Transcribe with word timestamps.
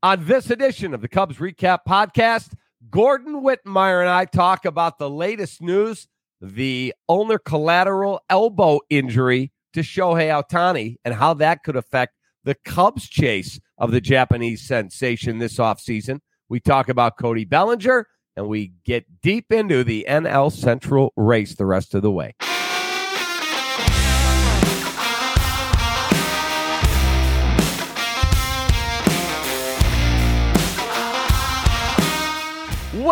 On 0.00 0.24
this 0.26 0.48
edition 0.48 0.94
of 0.94 1.00
the 1.00 1.08
Cubs 1.08 1.38
REKAP 1.38 1.80
Podcast, 1.88 2.52
Gordon 2.88 3.42
Wittenmyer 3.42 4.00
and 4.00 4.08
I 4.08 4.26
talk 4.26 4.64
about 4.64 4.98
the 4.98 5.10
latest 5.10 5.60
news 5.60 6.06
the 6.40 6.94
ulnar 7.08 7.40
collateral 7.40 8.20
elbow 8.30 8.78
injury 8.90 9.50
to 9.72 9.80
Shohei 9.80 10.30
Ohtani 10.30 10.98
and 11.04 11.14
how 11.14 11.34
that 11.34 11.64
could 11.64 11.74
affect 11.74 12.14
the 12.44 12.54
Cubs' 12.64 13.08
chase 13.08 13.58
of 13.76 13.90
the 13.90 14.00
Japanese 14.00 14.64
sensation 14.64 15.38
this 15.38 15.56
offseason. 15.56 16.20
We 16.48 16.60
talk 16.60 16.88
about 16.88 17.18
Cody 17.18 17.44
Bellinger 17.44 18.06
and 18.36 18.46
we 18.46 18.74
get 18.84 19.20
deep 19.20 19.50
into 19.50 19.82
the 19.82 20.06
NL 20.08 20.52
Central 20.52 21.12
race 21.16 21.56
the 21.56 21.66
rest 21.66 21.92
of 21.96 22.02
the 22.02 22.12
way. 22.12 22.36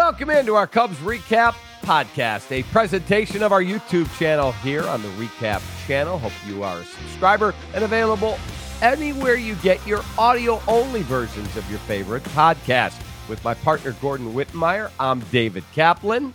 Welcome 0.06 0.30
into 0.30 0.54
our 0.54 0.68
Cubs 0.68 0.96
REKAP 0.98 1.56
Podcast, 1.82 2.52
a 2.52 2.62
presentation 2.70 3.42
of 3.42 3.50
our 3.50 3.60
YouTube 3.60 4.08
channel 4.16 4.52
here 4.52 4.84
on 4.84 5.02
the 5.02 5.08
REKAP 5.08 5.60
channel. 5.88 6.16
Hope 6.16 6.32
you 6.46 6.62
are 6.62 6.78
a 6.78 6.84
subscriber 6.84 7.52
and 7.74 7.82
available 7.82 8.38
anywhere 8.82 9.34
you 9.34 9.56
get 9.56 9.84
your 9.84 10.02
audio 10.16 10.62
only 10.68 11.02
versions 11.02 11.56
of 11.56 11.68
your 11.68 11.80
favorite 11.80 12.22
podcast. 12.22 13.02
With 13.28 13.42
my 13.42 13.54
partner 13.54 13.96
Gordon 14.00 14.32
Wittenmyer, 14.32 14.92
I'm 15.00 15.18
David 15.32 15.64
Kaplan. 15.74 16.32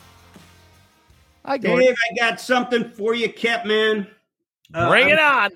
Hi, 1.46 1.58
Gordon. 1.58 1.88
Dave, 1.88 1.96
I 2.12 2.16
got 2.20 2.42
something 2.42 2.90
for 2.90 3.16
you, 3.16 3.32
Kap, 3.32 3.66
man. 3.66 4.06
Bring 4.70 5.12
uh, 5.12 5.14
it 5.14 5.20
on. 5.20 5.52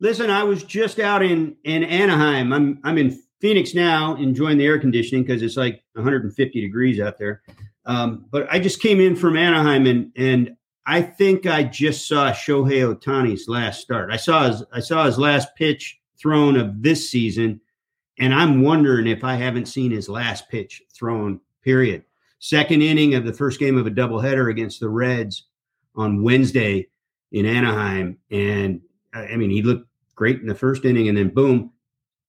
Listen, 0.00 0.30
I 0.30 0.44
was 0.44 0.62
just 0.62 0.98
out 0.98 1.22
in 1.22 1.56
in 1.62 1.84
Anaheim. 1.84 2.54
I'm 2.54 2.80
I'm 2.84 2.96
in 2.96 3.20
Phoenix 3.44 3.74
now, 3.74 4.14
enjoying 4.14 4.56
the 4.56 4.64
air 4.64 4.78
conditioning 4.78 5.22
because 5.22 5.42
it's 5.42 5.58
like 5.58 5.84
150 5.92 6.62
degrees 6.62 6.98
out 6.98 7.18
there. 7.18 7.42
Um, 7.84 8.24
but 8.30 8.50
I 8.50 8.58
just 8.58 8.80
came 8.80 9.00
in 9.00 9.14
from 9.14 9.36
Anaheim, 9.36 9.84
and 9.84 10.10
and 10.16 10.56
I 10.86 11.02
think 11.02 11.44
I 11.44 11.62
just 11.62 12.08
saw 12.08 12.32
Shohei 12.32 12.94
Ohtani's 12.94 13.46
last 13.46 13.82
start. 13.82 14.10
I 14.10 14.16
saw 14.16 14.48
his 14.48 14.64
I 14.72 14.80
saw 14.80 15.04
his 15.04 15.18
last 15.18 15.54
pitch 15.56 16.00
thrown 16.18 16.56
of 16.56 16.82
this 16.82 17.10
season, 17.10 17.60
and 18.18 18.34
I'm 18.34 18.62
wondering 18.62 19.06
if 19.06 19.22
I 19.22 19.34
haven't 19.34 19.66
seen 19.66 19.90
his 19.90 20.08
last 20.08 20.48
pitch 20.48 20.80
thrown. 20.96 21.38
Period. 21.60 22.02
Second 22.38 22.80
inning 22.80 23.14
of 23.14 23.26
the 23.26 23.34
first 23.34 23.60
game 23.60 23.76
of 23.76 23.86
a 23.86 23.90
doubleheader 23.90 24.50
against 24.50 24.80
the 24.80 24.88
Reds 24.88 25.48
on 25.94 26.22
Wednesday 26.22 26.88
in 27.32 27.44
Anaheim, 27.44 28.16
and 28.30 28.80
I 29.12 29.36
mean 29.36 29.50
he 29.50 29.60
looked 29.60 29.86
great 30.14 30.40
in 30.40 30.46
the 30.46 30.54
first 30.54 30.86
inning, 30.86 31.10
and 31.10 31.18
then 31.18 31.28
boom, 31.28 31.73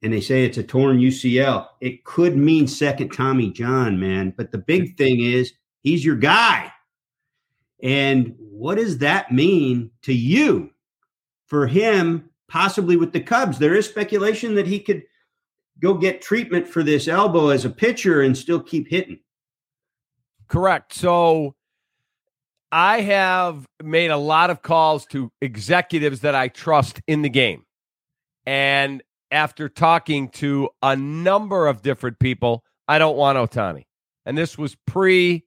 and 0.06 0.14
they 0.14 0.22
say 0.22 0.46
it's 0.46 0.60
a 0.60 0.64
torn 0.64 1.00
UCL, 1.00 1.66
it 1.82 2.04
could 2.04 2.38
mean 2.38 2.68
second 2.68 3.10
Tommy 3.10 3.50
John, 3.50 4.00
man. 4.00 4.36
But 4.38 4.52
the 4.52 4.60
big 4.60 4.98
thing 4.98 5.20
is 5.20 5.52
he's 5.82 6.06
your 6.06 6.16
guy. 6.16 6.72
And 7.82 8.36
what 8.38 8.76
does 8.76 9.00
that 9.00 9.32
mean 9.32 9.90
to 10.04 10.14
you 10.14 10.70
for 11.48 11.66
him, 11.66 12.30
possibly 12.48 12.98
with 12.98 13.14
the 13.14 13.20
Cubs? 13.20 13.58
There 13.58 13.74
is 13.74 13.88
speculation 13.88 14.54
that 14.54 14.68
he 14.68 14.80
could 14.80 15.02
go 15.80 15.96
get 15.96 16.22
treatment 16.22 16.68
for 16.68 16.84
this 16.84 17.08
elbow 17.08 17.50
as 17.50 17.66
a 17.66 17.70
pitcher 17.72 18.22
and 18.22 18.38
still 18.38 18.62
keep 18.62 18.88
hitting. 18.88 19.22
Correct. 20.48 20.94
So 20.94 21.56
I 22.72 23.02
have 23.02 23.66
made 23.84 24.12
a 24.12 24.18
lot 24.18 24.52
of 24.52 24.62
calls 24.62 25.08
to 25.08 25.32
executives 25.42 26.20
that 26.20 26.36
I 26.36 26.50
trust 26.50 27.02
in 27.08 27.24
the 27.24 27.30
game. 27.30 27.66
And 28.46 29.02
after 29.36 29.68
talking 29.68 30.30
to 30.30 30.70
a 30.82 30.96
number 30.96 31.68
of 31.68 31.82
different 31.82 32.20
people, 32.20 32.64
I 32.88 32.98
don't 32.98 33.18
want 33.18 33.38
Ohtani. 33.38 33.84
And 34.26 34.38
this 34.38 34.58
was 34.58 34.76
pre 34.88 35.44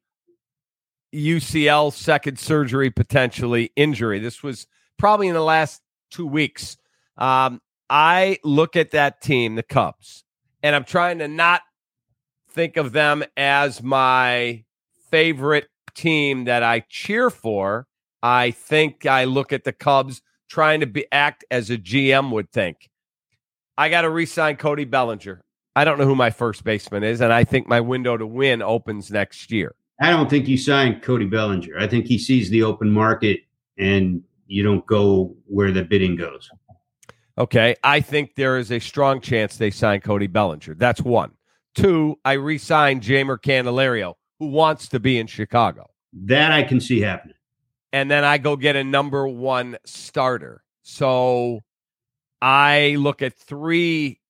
UCL 1.15 1.95
second 1.95 2.39
surgery, 2.39 2.91
potentially 2.91 3.73
injury. 3.77 4.19
This 4.19 4.43
was 4.43 4.67
probably 4.99 5.29
in 5.29 5.35
the 5.35 5.41
last 5.41 5.81
two 6.11 6.27
weeks. 6.27 6.77
Um, 7.17 7.63
I 7.89 8.39
look 8.45 8.77
at 8.77 8.91
that 8.91 9.23
team, 9.23 9.55
the 9.55 9.63
Cubs, 9.63 10.23
and 10.63 10.77
I'm 10.77 10.85
trying 10.85 11.19
to 11.21 11.29
not 11.29 11.63
think 12.51 12.77
of 12.77 12.93
them 12.93 13.25
as 13.39 13.83
my 13.83 14.65
favorite 15.11 15.69
team 15.95 16.45
that 16.45 16.63
I 16.63 16.81
cheer 16.91 17.31
for. 17.31 17.87
I 18.23 18.51
think 18.51 19.07
I 19.07 19.25
look 19.25 19.53
at 19.53 19.65
the 19.65 19.73
Cubs 19.73 20.21
trying 20.51 20.81
to 20.81 20.87
be 20.87 21.07
act 21.11 21.45
as 21.51 21.71
a 21.71 21.79
GM 21.79 22.31
would 22.33 22.53
think. 22.53 22.88
I 23.79 23.89
got 23.89 24.03
to 24.03 24.11
re-sign 24.11 24.57
Cody 24.57 24.85
Bellinger. 24.85 25.41
I 25.77 25.85
don't 25.85 25.99
know 25.99 26.05
who 26.05 26.17
my 26.17 26.31
first 26.31 26.65
baseman 26.65 27.05
is, 27.05 27.21
and 27.21 27.33
I 27.33 27.45
think 27.45 27.69
my 27.69 27.81
window 27.81 28.17
to 28.17 28.27
win 28.27 28.61
opens 28.61 29.09
next 29.09 29.53
year. 29.53 29.77
I 30.01 30.11
don't 30.11 30.29
think 30.29 30.49
you 30.49 30.59
sign 30.59 31.01
Cody 31.01 31.27
Bellinger. 31.27 31.79
I 31.79 31.87
think 31.87 32.07
he 32.07 32.19
sees 32.19 32.51
the 32.51 32.65
open 32.65 32.91
market 32.91 33.41
and 33.79 34.21
you 34.49 34.65
don't 34.65 34.85
go 34.87 35.37
where 35.47 35.71
the 35.71 35.83
bidding 35.83 36.17
goes. 36.17 36.51
Okay. 37.39 37.77
I 37.85 38.01
think 38.01 38.35
there 38.35 38.59
is 38.59 38.73
a 38.73 38.81
strong 38.81 39.21
chance 39.21 39.57
they 39.57 39.71
sign 39.71 40.01
Cody 40.01 40.27
Bellinger. 40.27 40.75
That's 40.75 41.01
one. 41.01 41.31
Two, 41.77 42.17
I 42.25 42.33
re 42.33 42.59
sign 42.59 43.01
Jeimer 43.01 43.39
Candelario, 43.39 44.15
who 44.41 44.49
wants 44.49 44.89
to 44.89 44.99
be 44.99 45.19
in 45.19 45.29
Chicago. 45.29 45.89
That 46.13 46.51
I 46.51 46.65
can 46.65 46.81
see 46.81 47.01
happening. 47.01 47.37
And 47.93 48.11
then 48.11 48.25
I 48.25 48.39
go 48.39 48.57
get 48.57 48.75
a 48.75 48.83
number 48.83 49.29
one 49.29 49.79
starter. 49.85 50.65
So 50.83 51.61
I 52.41 52.97
look 52.99 53.23
at 53.23 53.35
three 53.35 54.21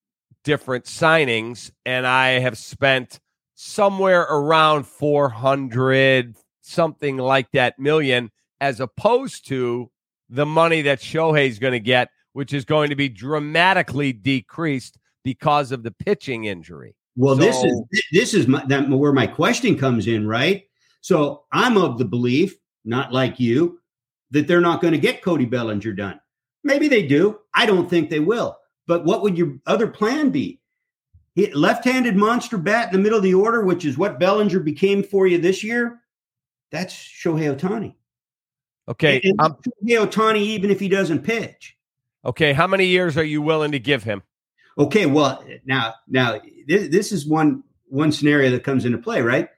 different 0.45 0.87
signings 0.87 1.71
and 1.85 2.07
I 2.07 2.39
have 2.41 2.57
spent 2.57 3.21
somewhere 3.55 4.23
around 4.23 4.87
400 4.87 6.37
something 6.61 7.17
like 7.17 7.51
that 7.53 7.79
million 7.79 8.31
as 8.61 8.81
opposed 8.81 9.49
to 9.49 9.91
the 10.29 10.47
money 10.47 10.83
that 10.83 11.01
Shohei's 11.01 11.59
going 11.59 11.73
to 11.73 11.81
get 11.81 12.09
which 12.39 12.53
is 12.53 12.65
going 12.65 12.89
to 12.91 12.95
be 12.95 13.09
dramatically 13.09 14.13
decreased 14.13 14.97
because 15.25 15.73
of 15.73 15.83
the 15.83 15.91
pitching 15.91 16.45
injury. 16.45 16.95
Well, 17.17 17.37
so, 17.37 17.41
this 17.41 17.65
is 17.65 17.83
this 18.13 18.35
is 18.35 18.47
my, 18.47 18.65
that, 18.67 18.89
where 18.89 19.13
my 19.13 19.27
question 19.27 19.77
comes 19.77 20.07
in, 20.07 20.25
right? 20.25 20.63
So 21.01 21.45
I'm 21.51 21.77
of 21.77 21.99
the 21.99 22.05
belief, 22.05 22.57
not 22.85 23.13
like 23.13 23.41
you, 23.41 23.81
that 24.31 24.47
they're 24.47 24.61
not 24.61 24.81
going 24.81 24.93
to 24.93 24.99
get 24.99 25.21
Cody 25.21 25.47
Bellinger 25.47 25.93
done. 25.95 26.21
Maybe 26.65 26.89
they 26.89 27.07
do. 27.07 27.39
I 27.55 27.67
don't 27.67 27.89
think 27.89 28.11
they 28.11 28.21
will. 28.21 28.59
But 28.87 29.05
what 29.05 29.23
would 29.23 29.37
your 29.37 29.59
other 29.67 29.87
plan 29.87 30.31
be? 30.31 30.61
Left-handed 31.37 32.17
monster 32.17 32.59
bat 32.59 32.89
in 32.89 32.93
the 32.93 33.03
middle 33.03 33.19
of 33.19 33.23
the 33.23 33.35
order, 33.35 33.65
which 33.65 33.85
is 33.85 33.97
what 33.97 34.19
Bellinger 34.19 34.59
became 34.61 35.03
for 35.05 35.27
you 35.27 35.39
this 35.39 35.63
year. 35.63 36.01
That's 36.73 36.93
Shohei 36.95 37.57
Ohtani. 37.57 37.95
Okay, 38.89 39.21
and, 39.23 39.33
and 39.33 39.41
um 39.41 39.57
Shohei 39.57 40.07
Ohtani, 40.07 40.39
even 40.39 40.71
if 40.71 40.81
he 40.81 40.89
doesn't 40.89 41.21
pitch. 41.21 41.77
Okay, 42.25 42.53
how 42.53 42.67
many 42.67 42.87
years 42.87 43.17
are 43.17 43.25
you 43.25 43.41
willing 43.41 43.73
to 43.73 43.79
give 43.79 44.03
him? 44.03 44.23
Okay, 44.77 45.07
well 45.07 45.45
now 45.65 45.95
now 46.09 46.41
this, 46.67 46.89
this 46.89 47.13
is 47.13 47.27
one 47.27 47.63
one 47.87 48.11
scenario 48.11 48.51
that 48.51 48.65
comes 48.65 48.85
into 48.85 48.99
play, 48.99 49.23
right? 49.23 49.49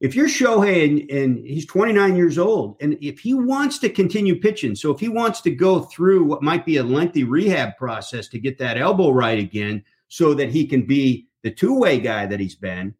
If 0.00 0.14
you're 0.14 0.28
Shohei 0.28 0.84
and, 0.84 1.10
and, 1.10 1.44
he's 1.44 1.66
29 1.66 2.14
years 2.14 2.38
old, 2.38 2.76
and 2.80 2.96
if 3.00 3.18
he 3.18 3.34
wants 3.34 3.78
to 3.80 3.88
continue 3.88 4.38
pitching, 4.38 4.76
so 4.76 4.92
if 4.92 5.00
he 5.00 5.08
wants 5.08 5.40
to 5.42 5.50
go 5.50 5.80
through 5.80 6.24
what 6.24 6.42
might 6.42 6.64
be 6.64 6.76
a 6.76 6.84
lengthy 6.84 7.24
rehab 7.24 7.76
process 7.76 8.28
to 8.28 8.38
get 8.38 8.58
that 8.58 8.78
elbow 8.78 9.10
right 9.10 9.38
again, 9.38 9.82
so 10.06 10.34
that 10.34 10.50
he 10.50 10.66
can 10.66 10.86
be 10.86 11.28
the 11.42 11.50
two 11.50 11.78
way 11.78 11.98
guy 11.98 12.26
that 12.26 12.40
he's 12.40 12.54
been, 12.54 12.94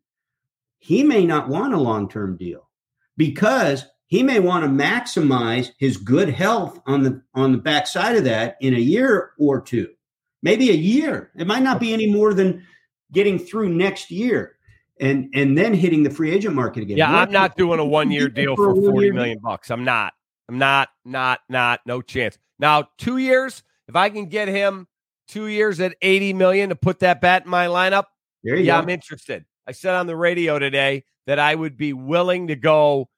he 0.79 1.03
may 1.03 1.25
not 1.25 1.49
want 1.49 1.73
a 1.73 1.81
long 1.81 2.09
term 2.09 2.37
deal 2.37 2.69
because 3.17 3.87
he 4.07 4.23
may 4.23 4.41
want 4.41 4.65
to 4.65 4.71
maximize 4.71 5.71
his 5.79 5.97
good 5.97 6.29
health 6.29 6.81
on 6.87 7.03
the 7.03 7.23
on 7.35 7.53
the 7.53 7.59
backside 7.59 8.17
of 8.17 8.25
that 8.25 8.57
in 8.61 8.75
a 8.75 8.79
year 8.79 9.33
or 9.39 9.61
two, 9.61 9.89
maybe 10.43 10.71
a 10.71 10.75
year. 10.75 11.31
It 11.37 11.47
might 11.47 11.63
not 11.63 11.81
be 11.81 11.93
any 11.93 12.11
more 12.11 12.35
than 12.35 12.67
getting 13.13 13.39
through 13.39 13.71
next 13.71 14.11
year 14.11 14.58
and 15.01 15.29
and 15.35 15.57
then 15.57 15.75
hitting 15.75 16.03
the 16.03 16.11
free 16.11 16.31
agent 16.31 16.55
market 16.55 16.83
again. 16.83 16.97
Yeah, 16.97 17.15
I'm 17.15 17.31
not 17.31 17.57
doing 17.57 17.81
a 17.81 17.85
one 17.85 18.11
year 18.11 18.29
deal 18.29 18.57
for 18.57 18.75
40 18.75 19.13
million 19.13 19.39
bucks. 19.39 19.71
I'm 19.71 19.85
not. 19.85 20.13
I'm 20.49 20.59
not, 20.59 20.89
not, 21.05 21.41
not, 21.49 21.81
no 21.85 22.01
chance. 22.01 22.39
Now, 22.59 22.89
two 22.97 23.19
years, 23.19 23.63
if 23.87 23.97
I 23.97 24.09
can 24.09 24.27
get 24.27 24.49
him 24.49 24.89
two 25.27 25.47
years 25.47 25.79
at 25.79 25.95
80 26.01 26.33
million 26.33 26.71
to 26.71 26.77
put 26.77 27.01
that 27.01 27.21
bat 27.21 27.45
in 27.45 27.51
my 27.51 27.67
lineup, 27.67 28.05
yeah, 28.43 28.61
go. 28.63 28.73
I'm 28.73 28.89
interested. 28.89 29.45
I 29.67 29.73
said 29.73 29.95
on 29.95 30.07
the 30.07 30.17
radio 30.17 30.59
today 30.59 31.05
that 31.27 31.39
I 31.39 31.55
would 31.55 31.77
be 31.77 31.93
willing 31.93 32.49
to 32.49 32.57
go 32.57 33.11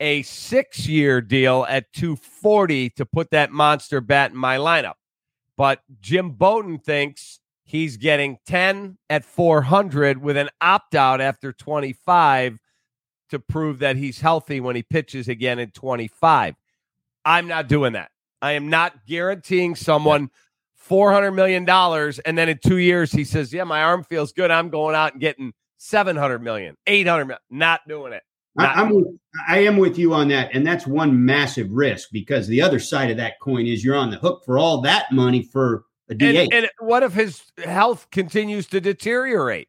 a 0.00 0.22
six 0.22 0.86
year 0.86 1.20
deal 1.20 1.66
at 1.68 1.92
240 1.92 2.90
to 2.90 3.04
put 3.04 3.30
that 3.30 3.50
monster 3.50 4.00
bat 4.00 4.30
in 4.30 4.36
my 4.36 4.56
lineup. 4.58 4.94
But 5.56 5.80
Jim 6.00 6.30
Bowden 6.30 6.78
thinks 6.78 7.40
He's 7.68 7.98
getting 7.98 8.38
10 8.46 8.96
at 9.10 9.26
400 9.26 10.22
with 10.22 10.38
an 10.38 10.48
opt 10.58 10.94
out 10.94 11.20
after 11.20 11.52
25 11.52 12.58
to 13.28 13.38
prove 13.38 13.80
that 13.80 13.96
he's 13.96 14.22
healthy 14.22 14.58
when 14.58 14.74
he 14.74 14.82
pitches 14.82 15.28
again 15.28 15.58
in 15.58 15.70
25. 15.72 16.54
I'm 17.26 17.46
not 17.46 17.68
doing 17.68 17.92
that. 17.92 18.10
I 18.40 18.52
am 18.52 18.70
not 18.70 19.04
guaranteeing 19.06 19.74
someone 19.74 20.30
four 20.76 21.12
hundred 21.12 21.32
million 21.32 21.66
dollars, 21.66 22.18
and 22.20 22.38
then 22.38 22.48
in 22.48 22.58
two 22.64 22.78
years 22.78 23.12
he 23.12 23.24
says, 23.24 23.52
"Yeah, 23.52 23.64
my 23.64 23.82
arm 23.82 24.02
feels 24.02 24.32
good. 24.32 24.50
I'm 24.50 24.70
going 24.70 24.94
out 24.94 25.12
and 25.12 25.20
getting 25.20 25.52
700 25.76 26.38
million, 26.38 26.74
800 26.86 27.26
million. 27.26 27.40
Not 27.50 27.86
doing 27.86 28.14
it. 28.14 28.22
Not 28.56 28.78
I, 28.78 28.80
am 28.80 28.94
with, 28.94 29.06
I 29.46 29.58
am 29.58 29.76
with 29.76 29.98
you 29.98 30.14
on 30.14 30.28
that, 30.28 30.54
and 30.54 30.66
that's 30.66 30.86
one 30.86 31.22
massive 31.22 31.70
risk 31.70 32.08
because 32.12 32.48
the 32.48 32.62
other 32.62 32.78
side 32.78 33.10
of 33.10 33.18
that 33.18 33.40
coin 33.40 33.66
is 33.66 33.84
you're 33.84 33.94
on 33.94 34.10
the 34.10 34.16
hook 34.16 34.42
for 34.46 34.58
all 34.58 34.80
that 34.80 35.12
money 35.12 35.42
for 35.42 35.84
a 36.08 36.14
DH. 36.14 36.22
And, 36.22 36.52
and 36.52 36.70
what 36.78 37.02
if 37.02 37.14
his 37.14 37.42
health 37.58 38.08
continues 38.10 38.66
to 38.68 38.80
deteriorate? 38.80 39.68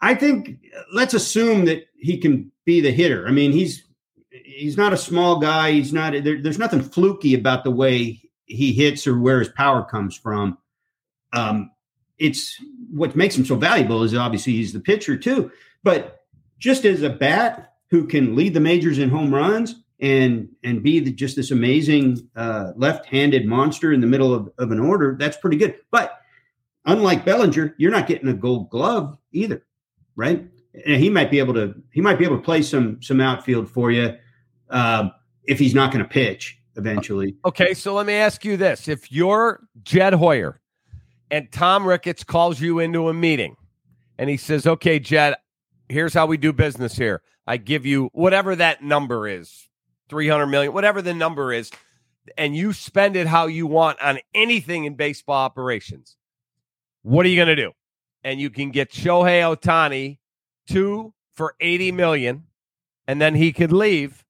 I 0.00 0.14
think 0.14 0.58
let's 0.92 1.14
assume 1.14 1.64
that 1.64 1.86
he 1.96 2.18
can 2.18 2.52
be 2.64 2.80
the 2.80 2.90
hitter. 2.90 3.26
I 3.26 3.30
mean, 3.30 3.52
he's 3.52 3.84
he's 4.30 4.76
not 4.76 4.92
a 4.92 4.98
small 4.98 5.38
guy. 5.38 5.72
He's 5.72 5.92
not 5.92 6.12
there, 6.12 6.40
there's 6.40 6.58
nothing 6.58 6.82
fluky 6.82 7.34
about 7.34 7.64
the 7.64 7.70
way 7.70 8.20
he 8.46 8.72
hits 8.72 9.06
or 9.06 9.18
where 9.18 9.38
his 9.38 9.48
power 9.48 9.82
comes 9.82 10.16
from. 10.16 10.58
Um, 11.32 11.70
it's 12.18 12.62
what 12.90 13.16
makes 13.16 13.36
him 13.36 13.44
so 13.44 13.56
valuable 13.56 14.02
is 14.02 14.14
obviously 14.14 14.52
he's 14.52 14.72
the 14.72 14.80
pitcher 14.80 15.16
too. 15.16 15.50
But 15.82 16.20
just 16.58 16.84
as 16.84 17.02
a 17.02 17.10
bat 17.10 17.74
who 17.90 18.06
can 18.06 18.36
lead 18.36 18.54
the 18.54 18.60
majors 18.60 18.98
in 18.98 19.10
home 19.10 19.34
runs 19.34 19.83
and 20.04 20.50
and 20.62 20.82
be 20.82 21.00
the, 21.00 21.10
just 21.10 21.34
this 21.34 21.50
amazing 21.50 22.28
uh, 22.36 22.72
left-handed 22.76 23.46
monster 23.46 23.90
in 23.90 24.02
the 24.02 24.06
middle 24.06 24.34
of, 24.34 24.50
of 24.58 24.70
an 24.70 24.78
order, 24.78 25.16
that's 25.18 25.38
pretty 25.38 25.56
good. 25.56 25.76
But 25.90 26.20
unlike 26.84 27.24
Bellinger, 27.24 27.74
you're 27.78 27.90
not 27.90 28.06
getting 28.06 28.28
a 28.28 28.34
Gold 28.34 28.68
Glove 28.68 29.16
either, 29.32 29.64
right? 30.14 30.46
And 30.86 31.02
he 31.02 31.08
might 31.08 31.30
be 31.30 31.38
able 31.38 31.54
to 31.54 31.74
he 31.90 32.02
might 32.02 32.18
be 32.18 32.26
able 32.26 32.36
to 32.36 32.42
play 32.42 32.60
some 32.60 33.02
some 33.02 33.18
outfield 33.20 33.70
for 33.70 33.90
you 33.90 34.14
uh, 34.68 35.08
if 35.44 35.58
he's 35.58 35.74
not 35.74 35.90
going 35.90 36.04
to 36.04 36.08
pitch 36.08 36.58
eventually. 36.76 37.36
Okay, 37.46 37.72
so 37.72 37.94
let 37.94 38.04
me 38.04 38.12
ask 38.12 38.44
you 38.44 38.58
this: 38.58 38.88
If 38.88 39.10
you're 39.10 39.66
Jed 39.84 40.12
Hoyer 40.12 40.60
and 41.30 41.50
Tom 41.50 41.86
Ricketts 41.86 42.24
calls 42.24 42.60
you 42.60 42.78
into 42.78 43.08
a 43.08 43.14
meeting 43.14 43.56
and 44.18 44.28
he 44.28 44.36
says, 44.36 44.66
Okay, 44.66 44.98
Jed, 44.98 45.36
here's 45.88 46.12
how 46.12 46.26
we 46.26 46.36
do 46.36 46.52
business 46.52 46.94
here. 46.94 47.22
I 47.46 47.56
give 47.56 47.86
you 47.86 48.10
whatever 48.12 48.54
that 48.56 48.82
number 48.82 49.26
is 49.26 49.68
300 50.08 50.46
million, 50.46 50.72
whatever 50.72 51.02
the 51.02 51.14
number 51.14 51.52
is, 51.52 51.70
and 52.36 52.56
you 52.56 52.72
spend 52.72 53.16
it 53.16 53.26
how 53.26 53.46
you 53.46 53.66
want 53.66 54.00
on 54.00 54.18
anything 54.34 54.84
in 54.84 54.94
baseball 54.94 55.36
operations. 55.36 56.16
What 57.02 57.26
are 57.26 57.28
you 57.28 57.36
going 57.36 57.48
to 57.48 57.56
do? 57.56 57.72
And 58.22 58.40
you 58.40 58.50
can 58.50 58.70
get 58.70 58.90
Shohei 58.90 59.42
Ohtani 59.42 60.18
two 60.66 61.12
for 61.34 61.54
80 61.60 61.92
million, 61.92 62.44
and 63.06 63.20
then 63.20 63.34
he 63.34 63.52
could 63.52 63.72
leave. 63.72 64.24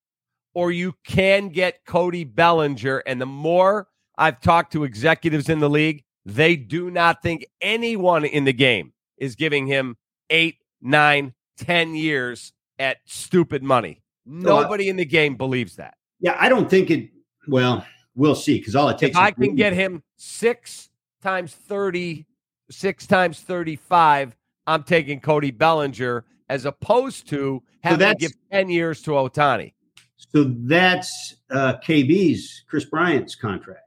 Or 0.57 0.71
you 0.71 0.95
can 1.05 1.49
get 1.49 1.85
Cody 1.85 2.23
Bellinger. 2.23 2.99
And 3.07 3.21
the 3.21 3.27
more 3.27 3.89
I've 4.17 4.41
talked 4.41 4.73
to 4.75 4.85
executives 4.85 5.49
in 5.49 5.59
the 5.59 5.69
league, 5.69 6.05
they 6.25 6.55
do 6.55 6.93
not 6.93 7.23
think 7.23 7.47
anyone 7.61 8.25
in 8.25 8.45
the 8.45 8.53
game 8.53 8.93
is 9.19 9.35
giving 9.35 9.67
him 9.67 9.97
eight, 10.31 10.59
nine, 10.81 11.35
ten 11.57 11.97
years 11.97 12.53
at 12.79 12.99
stupid 13.05 13.65
money. 13.65 14.04
Nobody 14.27 14.89
in 14.89 14.97
the 14.97 15.05
game 15.05 15.37
believes 15.37 15.77
that. 15.77 15.95
Yeah, 16.21 16.37
I 16.39 16.49
don't 16.49 16.69
think 16.69 16.91
it. 16.91 17.11
Well, 17.49 17.87
we'll 18.15 18.35
see 18.35 18.59
because 18.59 18.75
all 18.75 18.89
it 18.89 18.99
takes. 18.99 19.17
If 19.17 19.23
I 19.23 19.31
can 19.31 19.55
get 19.55 19.73
him 19.73 20.03
six 20.17 20.91
times 21.23 21.53
thirty, 21.55 22.27
six 22.71 23.07
times 23.07 23.41
thirty-five, 23.41 24.37
I'm 24.67 24.83
taking 24.83 25.21
Cody 25.21 25.51
Bellinger 25.51 26.25
as 26.49 26.65
opposed 26.65 27.29
to 27.29 27.63
having 27.83 28.07
so 28.07 28.13
to 28.13 28.19
give 28.19 28.33
ten 28.51 28.71
years 28.71 29.03
to 29.03 29.13
Ohtani. 29.13 29.75
So 30.17 30.45
that's 30.45 31.37
uh, 31.51 31.75
KB's 31.85 32.65
Kris 32.69 32.87
Bryant's 32.87 33.35
contract. 33.35 33.81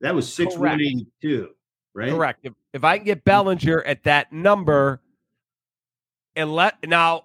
That 0.00 0.14
was 0.14 0.32
six 0.32 0.56
one 0.56 0.80
eighty 0.80 1.06
two 1.22 1.50
right? 1.98 2.12
Correct. 2.12 2.40
If, 2.44 2.52
if 2.72 2.84
I 2.84 2.96
can 2.96 3.04
get 3.04 3.24
Bellinger 3.24 3.82
at 3.82 4.04
that 4.04 4.32
number, 4.32 5.02
and 6.36 6.54
let 6.54 6.76
now, 6.86 7.24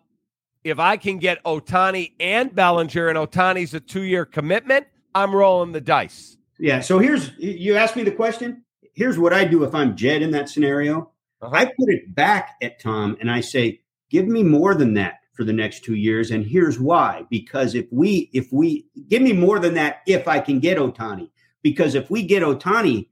if 0.63 0.79
I 0.79 0.97
can 0.97 1.17
get 1.17 1.43
Ohtani 1.43 2.13
and 2.19 2.53
Bellinger, 2.53 3.09
and 3.09 3.17
Ohtani's 3.17 3.73
a 3.73 3.79
two 3.79 4.03
year 4.03 4.25
commitment, 4.25 4.87
I'm 5.13 5.35
rolling 5.35 5.71
the 5.71 5.81
dice. 5.81 6.37
Yeah. 6.59 6.81
So 6.81 6.99
here's 6.99 7.31
you 7.37 7.75
asked 7.75 7.95
me 7.95 8.03
the 8.03 8.11
question. 8.11 8.63
Here's 8.93 9.17
what 9.17 9.33
I 9.33 9.43
do 9.43 9.63
if 9.63 9.73
I'm 9.73 9.95
Jed 9.95 10.21
in 10.21 10.31
that 10.31 10.49
scenario. 10.49 11.11
Uh-huh. 11.41 11.55
I 11.55 11.65
put 11.65 11.89
it 11.89 12.13
back 12.13 12.55
at 12.61 12.79
Tom 12.79 13.17
and 13.19 13.29
I 13.29 13.41
say, 13.41 13.81
give 14.09 14.27
me 14.27 14.43
more 14.43 14.75
than 14.75 14.93
that 14.93 15.15
for 15.33 15.43
the 15.43 15.51
next 15.51 15.83
two 15.83 15.95
years. 15.95 16.31
And 16.31 16.45
here's 16.45 16.79
why. 16.79 17.25
Because 17.29 17.73
if 17.75 17.87
we, 17.91 18.29
if 18.33 18.53
we 18.53 18.85
give 19.07 19.21
me 19.21 19.33
more 19.33 19.59
than 19.59 19.73
that, 19.73 20.01
if 20.05 20.27
I 20.27 20.39
can 20.39 20.59
get 20.59 20.77
Ohtani. 20.77 21.29
because 21.63 21.95
if 21.95 22.11
we 22.11 22.23
get 22.23 22.43
Ohtani, 22.43 23.07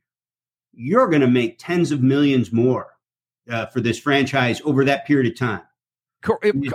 you're 0.74 1.07
going 1.07 1.21
to 1.21 1.27
make 1.27 1.57
tens 1.57 1.92
of 1.92 2.01
millions 2.01 2.53
more 2.53 2.92
uh, 3.50 3.65
for 3.65 3.81
this 3.81 4.00
franchise 4.00 4.62
over 4.63 4.86
that 4.86 5.06
period 5.06 5.31
of 5.31 5.38
time. 5.38 5.62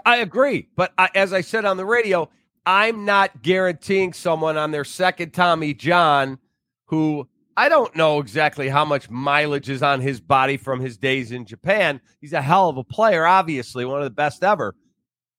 I 0.04 0.16
agree. 0.18 0.68
But 0.76 0.92
I, 0.98 1.08
as 1.14 1.32
I 1.32 1.40
said 1.40 1.64
on 1.64 1.76
the 1.76 1.86
radio, 1.86 2.28
I'm 2.64 3.04
not 3.04 3.42
guaranteeing 3.42 4.12
someone 4.12 4.56
on 4.56 4.72
their 4.72 4.84
second 4.84 5.32
Tommy 5.32 5.72
John 5.72 6.38
who 6.86 7.28
I 7.56 7.68
don't 7.68 7.94
know 7.96 8.18
exactly 8.18 8.68
how 8.68 8.84
much 8.84 9.08
mileage 9.08 9.70
is 9.70 9.82
on 9.82 10.00
his 10.00 10.20
body 10.20 10.56
from 10.56 10.80
his 10.80 10.98
days 10.98 11.32
in 11.32 11.46
Japan. 11.46 12.00
He's 12.20 12.32
a 12.32 12.42
hell 12.42 12.68
of 12.68 12.76
a 12.76 12.84
player, 12.84 13.24
obviously, 13.24 13.84
one 13.84 13.98
of 13.98 14.04
the 14.04 14.10
best 14.10 14.44
ever. 14.44 14.74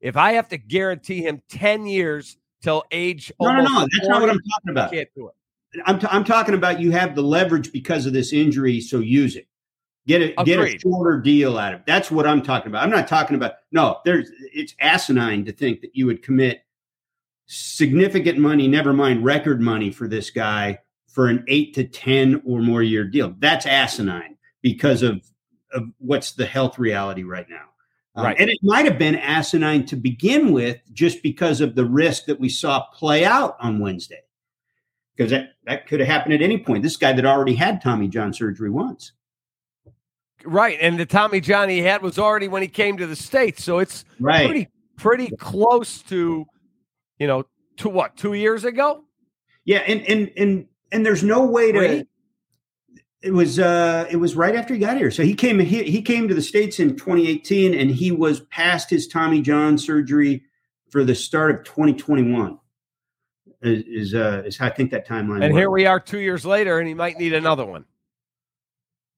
If 0.01 0.18
I 0.18 0.33
have 0.33 0.48
to 0.50 0.57
guarantee 0.57 1.21
him 1.21 1.42
10 1.50 1.86
years 1.86 2.38
till 2.62 2.83
age 2.92 3.31
no, 3.39 3.51
no, 3.51 3.63
no, 3.63 3.80
that's 3.81 4.07
40, 4.07 4.09
not 4.09 4.21
what 4.21 4.30
I'm 4.30 4.39
talking 4.39 4.71
about. 4.71 4.92
Can't 4.92 5.09
do 5.15 5.27
it. 5.27 5.33
I'm, 5.86 6.00
t- 6.00 6.07
I'm 6.09 6.24
talking 6.24 6.56
about 6.56 6.80
you 6.80 6.92
have 6.92 7.13
the 7.13 7.21
leverage 7.21 7.71
because 7.71 8.06
of 8.06 8.13
this 8.13 8.33
injury, 8.33 8.81
so 8.81 9.00
use 9.00 9.36
it. 9.36 9.48
Get 10.07 10.21
a 10.21 10.42
Agreed. 10.42 10.45
get 10.45 10.75
a 10.75 10.80
shorter 10.80 11.19
deal 11.19 11.57
out 11.57 11.74
of 11.74 11.81
it. 11.81 11.86
That's 11.86 12.09
what 12.09 12.25
I'm 12.25 12.42
talking 12.42 12.71
about. 12.71 12.83
I'm 12.83 12.89
not 12.89 13.07
talking 13.07 13.36
about 13.36 13.56
no. 13.71 14.00
There's 14.06 14.30
it's 14.54 14.74
asinine 14.80 15.45
to 15.45 15.51
think 15.51 15.81
that 15.81 15.95
you 15.95 16.06
would 16.06 16.24
commit 16.24 16.63
significant 17.45 18.38
money, 18.38 18.68
never 18.68 18.94
mind 18.94 19.25
record 19.25 19.62
money, 19.62 19.92
for 19.92 20.07
this 20.07 20.30
guy 20.30 20.80
for 21.07 21.27
an 21.27 21.44
eight 21.48 21.74
to 21.75 21.83
ten 21.83 22.42
or 22.45 22.62
more 22.62 22.81
year 22.81 23.04
deal. 23.04 23.36
That's 23.39 23.65
asinine 23.65 24.38
because 24.62 25.04
of 25.04 25.21
of 25.74 25.83
what's 25.98 26.31
the 26.31 26.45
health 26.45 26.80
reality 26.80 27.24
right 27.24 27.50
now. 27.50 27.65
Um, 28.15 28.25
right. 28.25 28.39
And 28.39 28.50
it 28.50 28.59
might 28.63 28.86
have 28.86 28.98
been 28.98 29.15
asinine 29.15 29.86
to 29.88 29.98
begin 29.98 30.54
with, 30.54 30.80
just 30.94 31.21
because 31.21 31.59
of 31.59 31.75
the 31.75 31.86
risk 31.86 32.25
that 32.25 32.39
we 32.39 32.48
saw 32.48 32.86
play 32.94 33.25
out 33.25 33.57
on 33.59 33.80
Wednesday 33.80 34.21
because 35.18 35.31
that, 35.31 35.54
that 35.65 35.88
could 35.88 36.00
have 36.00 36.07
happened 36.07 36.36
at 36.36 36.42
any 36.42 36.59
point. 36.59 36.83
This 36.83 36.95
guy 36.95 37.12
that 37.12 37.25
already 37.25 37.56
had 37.56 37.81
Tommy 37.81 38.07
John 38.07 38.31
surgery 38.33 38.69
once. 38.69 39.13
Right. 40.47 40.77
And 40.79 40.97
the 40.97 41.05
Tommy 41.05 41.41
John 41.41 41.67
he 41.67 41.79
had 41.79 42.01
was 42.01 42.17
already 42.17 42.47
when 42.47 42.61
he 42.61 42.69
came 42.69 42.97
to 42.97 43.05
the 43.05 43.17
States. 43.17 43.63
So 43.63 43.79
it's 43.79 44.05
right. 44.19 44.45
pretty 44.45 44.69
pretty 44.95 45.35
close 45.37 46.01
to, 46.04 46.45
you 47.19 47.27
know, 47.27 47.44
to 47.77 47.89
what, 47.89 48.16
two 48.16 48.33
years 48.33 48.63
ago? 48.63 49.04
Yeah, 49.66 49.80
and 49.80 50.01
and 50.07 50.31
and 50.37 50.68
and 50.92 51.06
there's 51.06 51.23
no 51.23 51.45
way 51.45 51.71
to 51.73 52.07
it 53.21 53.31
was 53.31 53.59
uh 53.59 54.07
it 54.09 54.16
was 54.16 54.35
right 54.35 54.56
after 54.56 54.73
he 54.73 54.80
got 54.80 54.97
here. 54.97 55.11
So 55.11 55.23
he 55.23 55.33
came 55.33 55.59
he, 55.59 55.83
he 55.83 56.01
came 56.01 56.30
to 56.30 56.33
the 56.33 56.42
States 56.42 56.80
in 56.80 56.95
2018 56.95 57.73
and 57.73 57.92
he 57.92 58.11
was 58.11 58.39
past 58.42 58.89
his 58.89 59.06
Tommy 59.06 59.42
John 59.42 59.77
surgery 59.77 60.44
for 60.92 61.04
the 61.04 61.13
start 61.13 61.51
of 61.51 61.66
2021 61.66 62.57
is 63.63 63.83
is, 63.85 64.13
uh, 64.13 64.44
is 64.45 64.57
how 64.57 64.68
I 64.68 64.69
think 64.69 64.92
that 64.92 65.06
timeline. 65.06 65.44
And 65.44 65.54
here 65.54 65.69
we 65.69 65.85
are, 65.85 65.99
two 65.99 66.19
years 66.19 66.45
later, 66.45 66.80
and 66.80 66.87
he 66.87 66.94
might 66.94 67.18
need 67.18 67.33
another 67.33 67.66
one. 67.66 67.85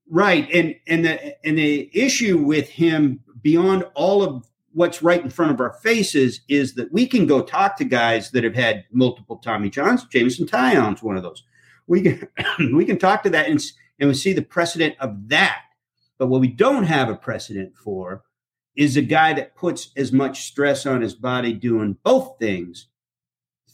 Right, 0.10 0.50
and 0.52 0.76
and 0.88 1.06
the 1.06 1.48
and 1.48 1.58
the 1.58 1.90
issue 1.94 2.40
with 2.40 2.68
him 2.68 3.20
beyond 3.42 3.86
all 3.94 4.24
of 4.24 4.50
what's 4.74 5.02
right 5.02 5.22
in 5.22 5.30
front 5.30 5.52
of 5.52 5.60
our 5.60 5.74
faces 5.74 6.42
is 6.48 6.76
that 6.76 6.92
we 6.92 7.08
can 7.08 7.28
go 7.28 7.42
talk 7.42 7.78
to 7.78 7.86
guys 7.86 8.32
that 8.32 8.44
have 8.44 8.56
had 8.56 8.86
multiple 8.92 9.38
Tommy 9.38 9.70
Johns. 9.70 10.06
Jameson 10.06 10.48
Taillon's 10.48 11.04
one 11.04 11.18
of 11.18 11.24
those. 11.24 11.44
We 11.88 12.02
can 12.02 12.28
we 12.74 12.86
can 12.86 12.98
talk 12.98 13.24
to 13.24 13.30
that 13.30 13.50
and 13.50 13.62
and 14.00 14.10
we 14.10 14.16
see 14.16 14.34
the 14.34 14.42
precedent 14.42 14.96
of 15.00 15.30
that. 15.30 15.62
But 16.18 16.28
what 16.28 16.42
we 16.42 16.48
don't 16.48 16.86
have 16.86 17.10
a 17.10 17.16
precedent 17.16 17.78
for 17.78 18.24
is 18.76 18.98
a 18.98 19.02
guy 19.02 19.34
that 19.34 19.56
puts 19.56 19.92
as 19.96 20.12
much 20.12 20.44
stress 20.44 20.86
on 20.86 21.02
his 21.02 21.14
body 21.14 21.54
doing 21.54 21.98
both 22.04 22.38
things 22.40 22.88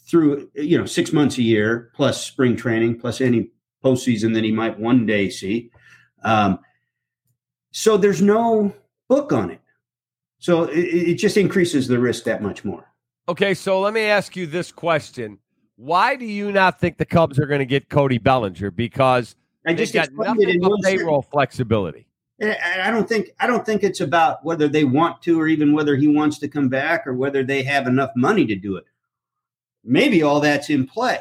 through 0.08 0.50
you 0.54 0.78
know 0.78 0.86
six 0.86 1.12
months 1.12 1.38
a 1.38 1.42
year 1.42 1.90
plus 1.94 2.24
spring 2.24 2.56
training 2.56 2.98
plus 2.98 3.20
any 3.20 3.50
postseason 3.84 4.34
that 4.34 4.44
he 4.44 4.52
might 4.52 4.78
one 4.78 5.06
day 5.06 5.30
see. 5.30 5.70
Um, 6.26 6.58
so 7.72 7.96
there's 7.96 8.20
no 8.20 8.74
book 9.08 9.32
on 9.32 9.50
it. 9.50 9.60
So 10.38 10.64
it, 10.64 10.78
it 10.78 11.14
just 11.14 11.36
increases 11.36 11.88
the 11.88 11.98
risk 11.98 12.24
that 12.24 12.42
much 12.42 12.64
more. 12.64 12.92
Okay, 13.28 13.54
so 13.54 13.80
let 13.80 13.94
me 13.94 14.02
ask 14.02 14.36
you 14.36 14.46
this 14.46 14.70
question: 14.70 15.38
Why 15.76 16.16
do 16.16 16.26
you 16.26 16.52
not 16.52 16.78
think 16.78 16.98
the 16.98 17.06
Cubs 17.06 17.38
are 17.38 17.46
going 17.46 17.60
to 17.60 17.66
get 17.66 17.88
Cody 17.88 18.18
Bellinger? 18.18 18.70
Because 18.70 19.34
I 19.66 19.72
just 19.72 19.94
got 19.94 20.12
nothing 20.12 20.60
but 20.60 20.72
payroll 20.82 21.22
second. 21.22 21.30
flexibility. 21.32 22.06
I 22.42 22.90
don't 22.90 23.08
think 23.08 23.30
I 23.40 23.46
don't 23.46 23.64
think 23.64 23.82
it's 23.82 24.00
about 24.00 24.44
whether 24.44 24.68
they 24.68 24.84
want 24.84 25.22
to 25.22 25.40
or 25.40 25.48
even 25.48 25.72
whether 25.72 25.96
he 25.96 26.06
wants 26.06 26.38
to 26.40 26.48
come 26.48 26.68
back 26.68 27.06
or 27.06 27.14
whether 27.14 27.42
they 27.42 27.62
have 27.62 27.86
enough 27.86 28.10
money 28.14 28.44
to 28.46 28.54
do 28.54 28.76
it 28.76 28.84
maybe 29.86 30.22
all 30.22 30.40
that's 30.40 30.68
in 30.68 30.86
play. 30.86 31.20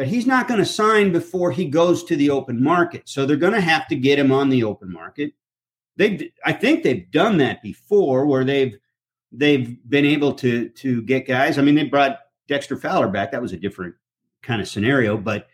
But 0.00 0.08
he's 0.08 0.26
not 0.26 0.48
going 0.48 0.58
to 0.58 0.64
sign 0.64 1.12
before 1.12 1.50
he 1.50 1.66
goes 1.66 2.02
to 2.04 2.16
the 2.16 2.30
open 2.30 2.62
market. 2.64 3.06
So 3.06 3.26
they're 3.26 3.36
going 3.36 3.52
to 3.52 3.60
have 3.60 3.86
to 3.88 3.94
get 3.94 4.18
him 4.18 4.32
on 4.32 4.48
the 4.48 4.64
open 4.64 4.90
market. 4.90 5.34
They've, 5.96 6.32
I 6.42 6.54
think 6.54 6.82
they've 6.82 7.10
done 7.10 7.36
that 7.36 7.62
before, 7.62 8.24
where 8.24 8.42
they've 8.42 8.78
they've 9.30 9.76
been 9.86 10.06
able 10.06 10.32
to 10.36 10.70
to 10.70 11.02
get 11.02 11.26
guys. 11.26 11.58
I 11.58 11.60
mean, 11.60 11.74
they 11.74 11.84
brought 11.84 12.18
Dexter 12.48 12.78
Fowler 12.78 13.08
back. 13.08 13.30
That 13.32 13.42
was 13.42 13.52
a 13.52 13.58
different 13.58 13.94
kind 14.40 14.62
of 14.62 14.68
scenario, 14.68 15.18
but 15.18 15.48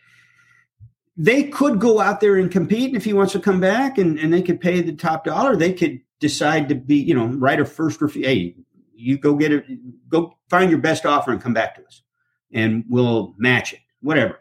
they 1.17 1.43
could 1.43 1.81
go 1.81 1.99
out 1.99 2.21
there 2.21 2.37
and 2.37 2.49
compete. 2.49 2.87
And 2.87 2.95
if 2.95 3.03
he 3.03 3.11
wants 3.11 3.33
to 3.33 3.41
come 3.41 3.59
back 3.59 3.97
and, 3.97 4.17
and 4.17 4.33
they 4.33 4.41
could 4.41 4.61
pay 4.61 4.79
the 4.79 4.93
top 4.93 5.25
dollar, 5.25 5.57
they 5.57 5.73
could 5.73 5.99
decide 6.21 6.69
to 6.69 6.75
be, 6.75 6.95
you 6.95 7.13
know, 7.13 7.25
write 7.25 7.59
a 7.59 7.65
first 7.65 8.01
review. 8.01 8.23
Hey, 8.23 8.55
you 8.95 9.17
go 9.17 9.35
get 9.35 9.51
it, 9.51 9.65
go 10.07 10.37
find 10.49 10.69
your 10.69 10.79
best 10.79 11.05
offer 11.05 11.33
and 11.33 11.41
come 11.41 11.53
back 11.53 11.75
to 11.75 11.85
us 11.85 12.01
and 12.53 12.85
we'll 12.87 13.35
match 13.37 13.73
it, 13.73 13.79
whatever. 14.07 14.39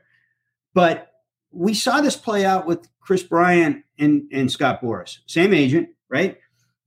But 0.72 1.10
we 1.50 1.74
saw 1.74 2.00
this 2.00 2.16
play 2.16 2.44
out 2.44 2.66
with 2.66 2.88
Kris 3.00 3.22
Bryant 3.22 3.84
and, 3.98 4.28
and 4.32 4.50
Scott 4.50 4.80
Boras, 4.80 5.18
same 5.26 5.52
agent, 5.52 5.88
right? 6.08 6.38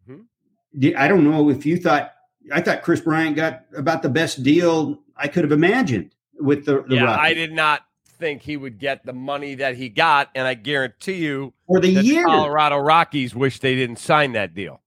Mm-hmm. 0.10 0.92
I 0.98 1.08
don't 1.08 1.30
know 1.30 1.50
if 1.50 1.66
you 1.66 1.78
thought, 1.78 2.14
I 2.52 2.62
thought 2.62 2.82
Kris 2.82 3.02
Bryant 3.02 3.36
got 3.36 3.66
about 3.76 4.02
the 4.02 4.10
best 4.10 4.44
deal 4.44 5.00
I 5.16 5.28
could 5.28 5.44
have 5.44 5.52
imagined 5.52 6.16
with 6.40 6.66
the, 6.66 6.84
the 6.88 6.96
yeah, 6.96 7.04
Rockies. 7.04 7.32
I 7.32 7.34
did 7.34 7.52
not 7.52 7.82
think 8.18 8.44
he 8.44 8.56
would 8.56 8.80
get 8.80 9.06
the 9.06 9.14
money 9.14 9.56
that 9.56 9.76
he 9.76 9.90
got, 9.90 10.30
and 10.34 10.48
I 10.48 10.54
guarantee 10.54 11.16
you, 11.16 11.54
for 11.68 11.80
the 11.80 11.90
year, 11.90 12.24
the 12.24 12.28
Colorado 12.28 12.78
Rockies 12.78 13.36
wish 13.36 13.60
they 13.60 13.76
didn't 13.76 14.00
sign 14.00 14.34
that 14.34 14.54
deal. 14.54 14.82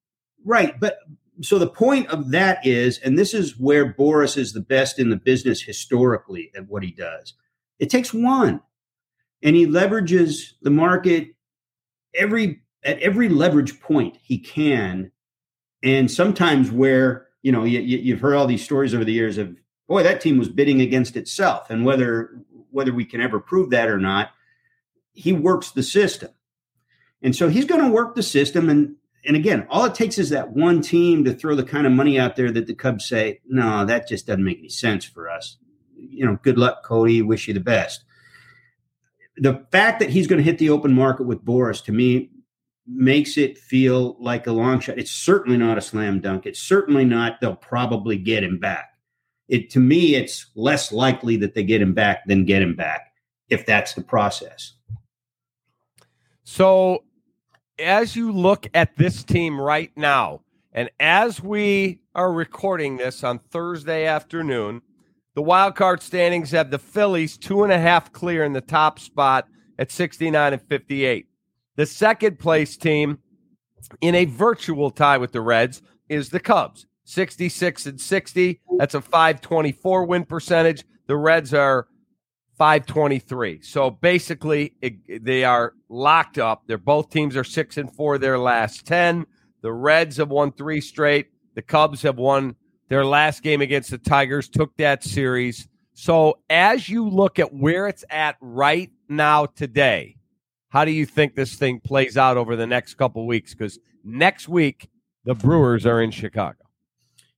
Right, 0.45 0.79
but 0.81 0.97
so 1.41 1.59
the 1.59 1.69
point 1.69 2.09
of 2.09 2.31
that 2.31 2.67
is, 2.67 2.99
and 2.99 3.19
this 3.19 3.35
is 3.35 3.59
where 3.59 3.93
Boras 3.93 4.37
is 4.37 4.53
the 4.53 4.61
best 4.61 4.99
in 4.99 5.11
the 5.11 5.17
business 5.17 5.63
historically 5.63 6.51
at 6.55 6.69
what 6.69 6.83
he 6.83 6.91
does. 6.91 7.35
It 7.79 7.91
takes 7.91 8.15
one, 8.15 8.61
and 9.43 9.57
he 9.57 9.67
leverages 9.67 10.53
the 10.63 10.71
market 10.71 11.35
every 12.15 12.63
at 12.85 12.99
every 12.99 13.29
leverage 13.29 13.81
point 13.81 14.17
he 14.23 14.39
can, 14.39 15.13
and 15.83 16.11
sometimes 16.11 16.71
where 16.71 17.27
you 17.43 17.53
know 17.53 17.65
you, 17.65 17.81
you've 17.81 18.21
heard 18.21 18.35
all 18.35 18.47
these 18.47 18.65
stories 18.65 18.95
over 18.95 19.05
the 19.05 19.13
years 19.13 19.39
of 19.39 19.57
boy 19.89 20.03
that 20.03 20.21
team 20.21 20.39
was 20.39 20.49
bidding 20.49 20.81
against 20.81 21.17
itself, 21.17 21.71
and 21.71 21.85
whether 21.85 22.31
whether 22.71 22.93
we 22.93 23.05
can 23.05 23.21
ever 23.21 23.39
prove 23.39 23.71
that 23.71 23.89
or 23.89 23.99
not, 23.99 24.31
he 25.13 25.33
works 25.33 25.71
the 25.71 25.83
system. 25.83 26.31
And 27.23 27.37
so 27.37 27.49
he's 27.49 27.65
going 27.65 27.83
to 27.83 27.91
work 27.91 28.15
the 28.15 28.23
system. 28.23 28.69
And, 28.69 28.97
and 29.25 29.37
again, 29.37 29.67
all 29.71 29.85
it 29.85 29.95
takes 29.95 30.19
is 30.19 30.31
that 30.31 30.51
one 30.51 30.81
team 30.81 31.25
to 31.25 31.35
throw 31.35 31.55
the 31.55 31.65
kind 31.65 31.87
of 31.87 31.93
money 31.93 32.19
out 32.19 32.35
there 32.35 32.51
that 32.51 32.67
the 32.67 32.75
Cubs 32.75 33.07
say, 33.07 33.41
no, 33.47 33.85
that 33.85 34.09
just 34.09 34.27
doesn't 34.27 34.45
make 34.45 34.59
any 34.59 34.69
sense 34.69 35.05
for 35.05 35.31
us. 35.31 35.57
You 36.11 36.27
know, 36.27 36.39
good 36.43 36.59
luck, 36.59 36.85
Cody. 36.85 37.23
Wish 37.23 37.49
you 37.49 37.55
the 37.55 37.61
best. 37.61 38.05
The 39.37 39.65
fact 39.73 40.01
that 40.01 40.11
he's 40.11 40.27
going 40.27 40.39
to 40.39 40.45
hit 40.45 40.59
the 40.59 40.71
open 40.71 40.93
market 40.93 41.27
with 41.27 41.45
Boras 41.45 41.83
to 41.85 41.93
me 41.93 42.31
makes 42.87 43.39
it 43.39 43.57
feel 43.57 44.17
like 44.21 44.47
a 44.47 44.53
long 44.53 44.81
shot. 44.81 44.99
It's 44.99 45.11
certainly 45.11 45.57
not 45.57 45.79
a 45.79 45.81
slam 45.81 46.21
dunk. 46.21 46.47
It's 46.47 46.61
certainly 46.61 47.05
not, 47.05 47.41
they'll 47.41 47.57
probably 47.57 48.19
get 48.19 48.45
him 48.45 48.59
back 48.59 48.93
it 49.53 49.69
to 49.69 49.81
me 49.81 50.15
it's 50.15 50.47
less 50.55 50.93
likely 50.93 51.37
that 51.37 51.55
they 51.55 51.63
get 51.63 51.83
him 51.83 51.93
back 51.93 52.25
than 52.27 52.47
get 52.47 52.63
him 52.63 52.75
back 52.75 53.13
if 53.51 53.67
that's 53.67 53.93
the 53.93 54.03
process. 54.03 54.73
So 56.43 57.05
as 57.79 58.17
you 58.17 58.33
look 58.33 58.67
at 58.73 58.97
this 58.97 59.23
team 59.23 59.61
right 59.61 59.93
now, 59.95 60.41
and 60.73 60.91
as 60.99 61.43
we 61.43 62.01
are 62.15 62.33
recording 62.33 62.97
this 62.97 63.23
on 63.23 63.41
Thursday 63.41 64.07
afternoon, 64.07 64.81
the 65.35 65.43
wild 65.43 65.75
card 65.75 66.03
standings 66.03 66.51
have 66.51 66.71
the 66.71 66.79
Phillies 66.79 67.39
two 67.39 67.65
and 67.65 67.73
a 67.73 67.79
half 67.79 68.13
clear 68.13 68.45
in 68.45 68.53
the 68.53 68.61
top 68.61 68.99
spot 68.99 69.47
at 69.79 69.91
69 69.91 70.53
and 70.53 70.63
58. 70.63 71.27
The 71.77 71.87
second 71.87 72.39
place 72.39 72.77
team 72.77 73.19
in 74.01 74.15
a 74.15 74.27
virtual 74.27 74.91
tie 74.91 75.19
with 75.19 75.33
the 75.33 75.41
Reds 75.41 75.83
is 76.09 76.29
the 76.29 76.41
Cubs 76.41 76.87
66 77.05 77.87
and 77.87 78.01
60. 78.01 78.61
That's 78.79 78.95
a 78.95 79.01
524 79.01 80.05
win 80.05 80.25
percentage. 80.25 80.85
The 81.07 81.17
Reds 81.17 81.55
are 81.55 81.89
523. 82.59 83.63
So 83.63 83.91
basically, 83.91 84.75
it, 84.81 85.25
they 85.25 85.45
are 85.45 85.75
locked 85.89 86.39
up. 86.39 86.63
They're 86.67 86.79
both 86.79 87.11
teams 87.11 87.37
are 87.37 87.45
six 87.45 87.77
and 87.77 87.93
four 87.95 88.19
their 88.19 88.39
last 88.39 88.87
10. 88.87 89.27
The 89.63 89.73
Reds 89.73 90.19
have 90.19 90.29
won 90.29 90.53
three 90.53 90.81
straight. 90.81 91.29
The 91.55 91.63
Cubs 91.63 92.03
have 92.03 92.19
won 92.19 92.57
their 92.93 93.07
last 93.07 93.43
game 93.43 93.63
against 93.63 93.91
the 93.91 93.97
Tigers, 93.97 94.51
took 94.51 94.77
that 94.77 95.03
series. 95.03 95.67
So 95.95 96.41
as 96.51 96.91
you 96.91 97.09
look 97.09 97.39
at 97.39 97.55
where 97.55 97.89
it's 97.89 98.05
at 98.11 98.37
right 98.43 98.91
now 99.09 99.47
today, 99.47 100.19
how 100.69 100.85
do 100.85 100.91
you 100.91 101.07
think 101.07 101.35
this 101.35 101.55
thing 101.55 101.81
plays 101.81 102.19
out 102.19 102.37
over 102.37 102.55
the 102.55 102.67
next 102.67 102.97
couple 102.97 103.27
weeks? 103.27 103.55
Because 103.55 103.79
next 104.05 104.47
week, 104.47 104.91
the 105.25 105.35
Brewers 105.35 105.87
are 105.87 106.03
in 106.03 106.11
Chicago. 106.11 106.59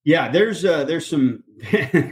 Yeah, 0.03 0.29
there's 0.29 0.65
uh, 0.65 0.83
there's 0.83 1.07
some 1.07 1.45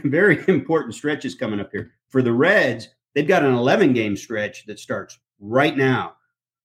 very 0.05 0.41
important 0.47 0.95
stretches 0.95 1.35
coming 1.35 1.59
up 1.59 1.69
here 1.73 1.91
for 2.07 2.21
the 2.21 2.31
Reds. 2.31 2.87
They've 3.13 3.27
got 3.27 3.43
an 3.43 3.53
11 3.53 3.91
game 3.91 4.15
stretch 4.15 4.65
that 4.67 4.79
starts 4.79 5.19
right 5.41 5.75
now. 5.75 6.13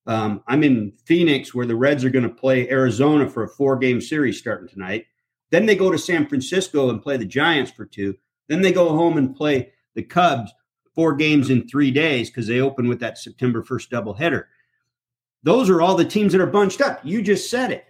Um, 0.07 0.45
I'm 0.47 0.63
in 0.63 0.93
Phoenix 1.07 1.53
where 1.53 1.67
the 1.67 1.75
Reds 1.75 2.05
are 2.05 2.11
going 2.11 2.29
to 2.29 2.33
play 2.33 2.71
Arizona 2.71 3.29
for 3.29 3.43
a 3.43 3.49
four 3.49 3.77
game 3.79 4.01
series 4.01 4.39
starting 4.39 4.69
tonight. 4.69 5.07
Then 5.51 5.67
they 5.67 5.77
go 5.77 5.91
to 5.91 5.99
San 5.99 6.27
Francisco 6.27 6.91
and 6.91 7.03
play 7.03 7.17
the 7.17 7.25
Giants 7.25 7.71
for 7.71 7.87
two. 7.87 8.17
Then 8.49 8.63
they 8.63 8.73
go 8.73 8.91
home 8.91 9.19
and 9.19 9.35
play 9.35 9.73
the 9.95 10.03
Cubs 10.03 10.53
four 10.95 11.15
games 11.15 11.51
in 11.51 11.69
three 11.69 11.91
days 11.91 12.31
because 12.31 12.47
they 12.47 12.61
open 12.61 12.89
with 12.89 13.01
that 13.01 13.19
September 13.19 13.63
1st 13.63 13.89
doubleheader. 13.91 14.45
Those 15.43 15.71
are 15.71 15.81
all 15.81 15.95
the 15.95 16.05
teams 16.05 16.33
that 16.33 16.41
are 16.41 16.47
bunched 16.47 16.81
up. 16.81 17.01
You 17.05 17.23
just 17.23 17.51
said 17.51 17.71
it 17.71 17.89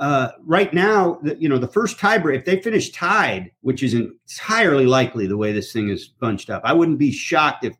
uh, 0.00 0.32
right 0.44 0.72
now, 0.72 1.18
the, 1.22 1.36
you 1.36 1.48
know, 1.48 1.58
the 1.58 1.68
first 1.68 1.98
tiebreak, 1.98 2.38
if 2.38 2.44
they 2.46 2.60
finish 2.60 2.90
tied, 2.90 3.52
which 3.60 3.82
is 3.82 3.92
entirely 3.92 4.86
likely 4.86 5.26
the 5.26 5.36
way 5.36 5.52
this 5.52 5.74
thing 5.74 5.90
is 5.90 6.08
bunched 6.08 6.48
up, 6.48 6.62
I 6.64 6.72
wouldn't 6.72 6.98
be 6.98 7.12
shocked 7.12 7.64
if 7.64 7.76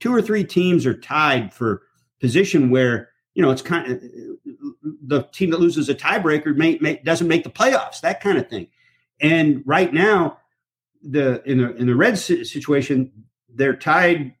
two 0.00 0.12
or 0.12 0.22
three 0.22 0.42
teams 0.42 0.86
are 0.86 0.98
tied 0.98 1.52
for 1.52 1.82
position 2.18 2.70
where, 2.70 3.09
you 3.34 3.42
know, 3.42 3.50
it's 3.50 3.62
kind 3.62 3.92
of 3.92 4.00
the 5.02 5.22
team 5.32 5.50
that 5.50 5.60
loses 5.60 5.88
a 5.88 5.94
tiebreaker 5.94 6.54
may, 6.54 6.78
may, 6.80 7.00
doesn't 7.04 7.28
make 7.28 7.44
the 7.44 7.50
playoffs, 7.50 8.00
that 8.00 8.20
kind 8.20 8.38
of 8.38 8.48
thing. 8.48 8.68
And 9.20 9.62
right 9.66 9.92
now, 9.92 10.38
the 11.02 11.42
in 11.48 11.58
the 11.58 11.74
in 11.76 11.86
the 11.86 11.94
Reds 11.94 12.24
situation, 12.24 13.12
they're 13.48 13.76
tied 13.76 14.34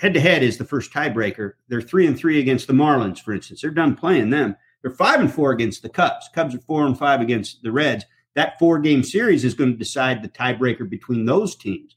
head 0.00 0.14
to 0.14 0.20
head 0.20 0.42
is 0.42 0.56
the 0.56 0.64
first 0.64 0.92
tiebreaker. 0.92 1.52
They're 1.68 1.82
three 1.82 2.06
and 2.06 2.16
three 2.16 2.40
against 2.40 2.66
the 2.66 2.72
Marlins, 2.72 3.18
for 3.18 3.32
instance. 3.32 3.60
They're 3.60 3.70
done 3.70 3.96
playing 3.96 4.30
them. 4.30 4.56
They're 4.82 4.90
five 4.90 5.20
and 5.20 5.32
four 5.32 5.52
against 5.52 5.82
the 5.82 5.90
Cubs. 5.90 6.28
Cubs 6.34 6.54
are 6.54 6.60
four 6.60 6.86
and 6.86 6.98
five 6.98 7.20
against 7.20 7.62
the 7.62 7.70
Reds. 7.70 8.04
That 8.34 8.58
four 8.58 8.78
game 8.78 9.02
series 9.02 9.44
is 9.44 9.54
going 9.54 9.72
to 9.72 9.76
decide 9.78 10.22
the 10.22 10.28
tiebreaker 10.28 10.88
between 10.88 11.26
those 11.26 11.54
teams. 11.54 11.96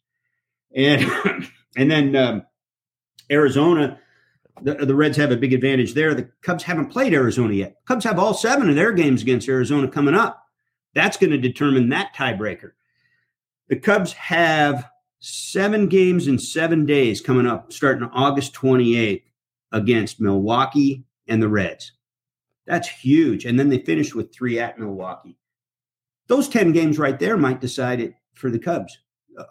And 0.76 1.06
and 1.78 1.90
then 1.90 2.16
um, 2.16 2.44
Arizona, 3.32 4.00
the, 4.62 4.76
the 4.76 4.96
Reds 4.96 5.18
have 5.18 5.32
a 5.32 5.38
big 5.38 5.54
advantage 5.54 5.94
there. 5.94 6.14
The 6.14 6.30
Cubs 6.42 6.64
haven't 6.64 6.92
played 6.92 7.14
Arizona 7.14 7.54
yet. 7.54 7.78
Cubs 7.86 8.06
have 8.06 8.20
all 8.20 8.34
seven 8.34 8.70
of 8.70 8.76
their 8.76 8.92
games 8.92 9.22
against 9.22 9.50
Arizona 9.50 9.88
coming 9.88 10.16
up. 10.16 10.46
That's 10.94 11.18
going 11.18 11.32
to 11.32 11.38
determine 11.38 11.90
that 11.90 12.14
tiebreaker. 12.16 12.72
The 13.70 13.78
Cubs 13.78 14.14
have 14.14 14.90
seven 15.20 15.88
games 15.88 16.28
in 16.28 16.38
seven 16.38 16.86
days 16.86 17.22
coming 17.22 17.48
up, 17.48 17.74
starting 17.74 18.10
August 18.14 18.54
28th 18.54 19.24
against 19.72 20.22
Milwaukee 20.22 21.06
and 21.28 21.42
the 21.42 21.50
Reds. 21.50 21.94
That's 22.68 22.88
huge. 22.88 23.46
And 23.46 23.60
then 23.60 23.70
they 23.70 23.80
finish 23.80 24.14
with 24.14 24.34
three 24.34 24.60
at 24.60 24.80
Milwaukee. 24.80 25.38
Those 26.28 26.48
10 26.48 26.72
games 26.72 27.00
right 27.00 27.18
there 27.20 27.38
might 27.38 27.62
decide 27.62 28.00
it 28.00 28.14
for 28.34 28.50
the 28.50 28.60
Cubs. 28.60 29.00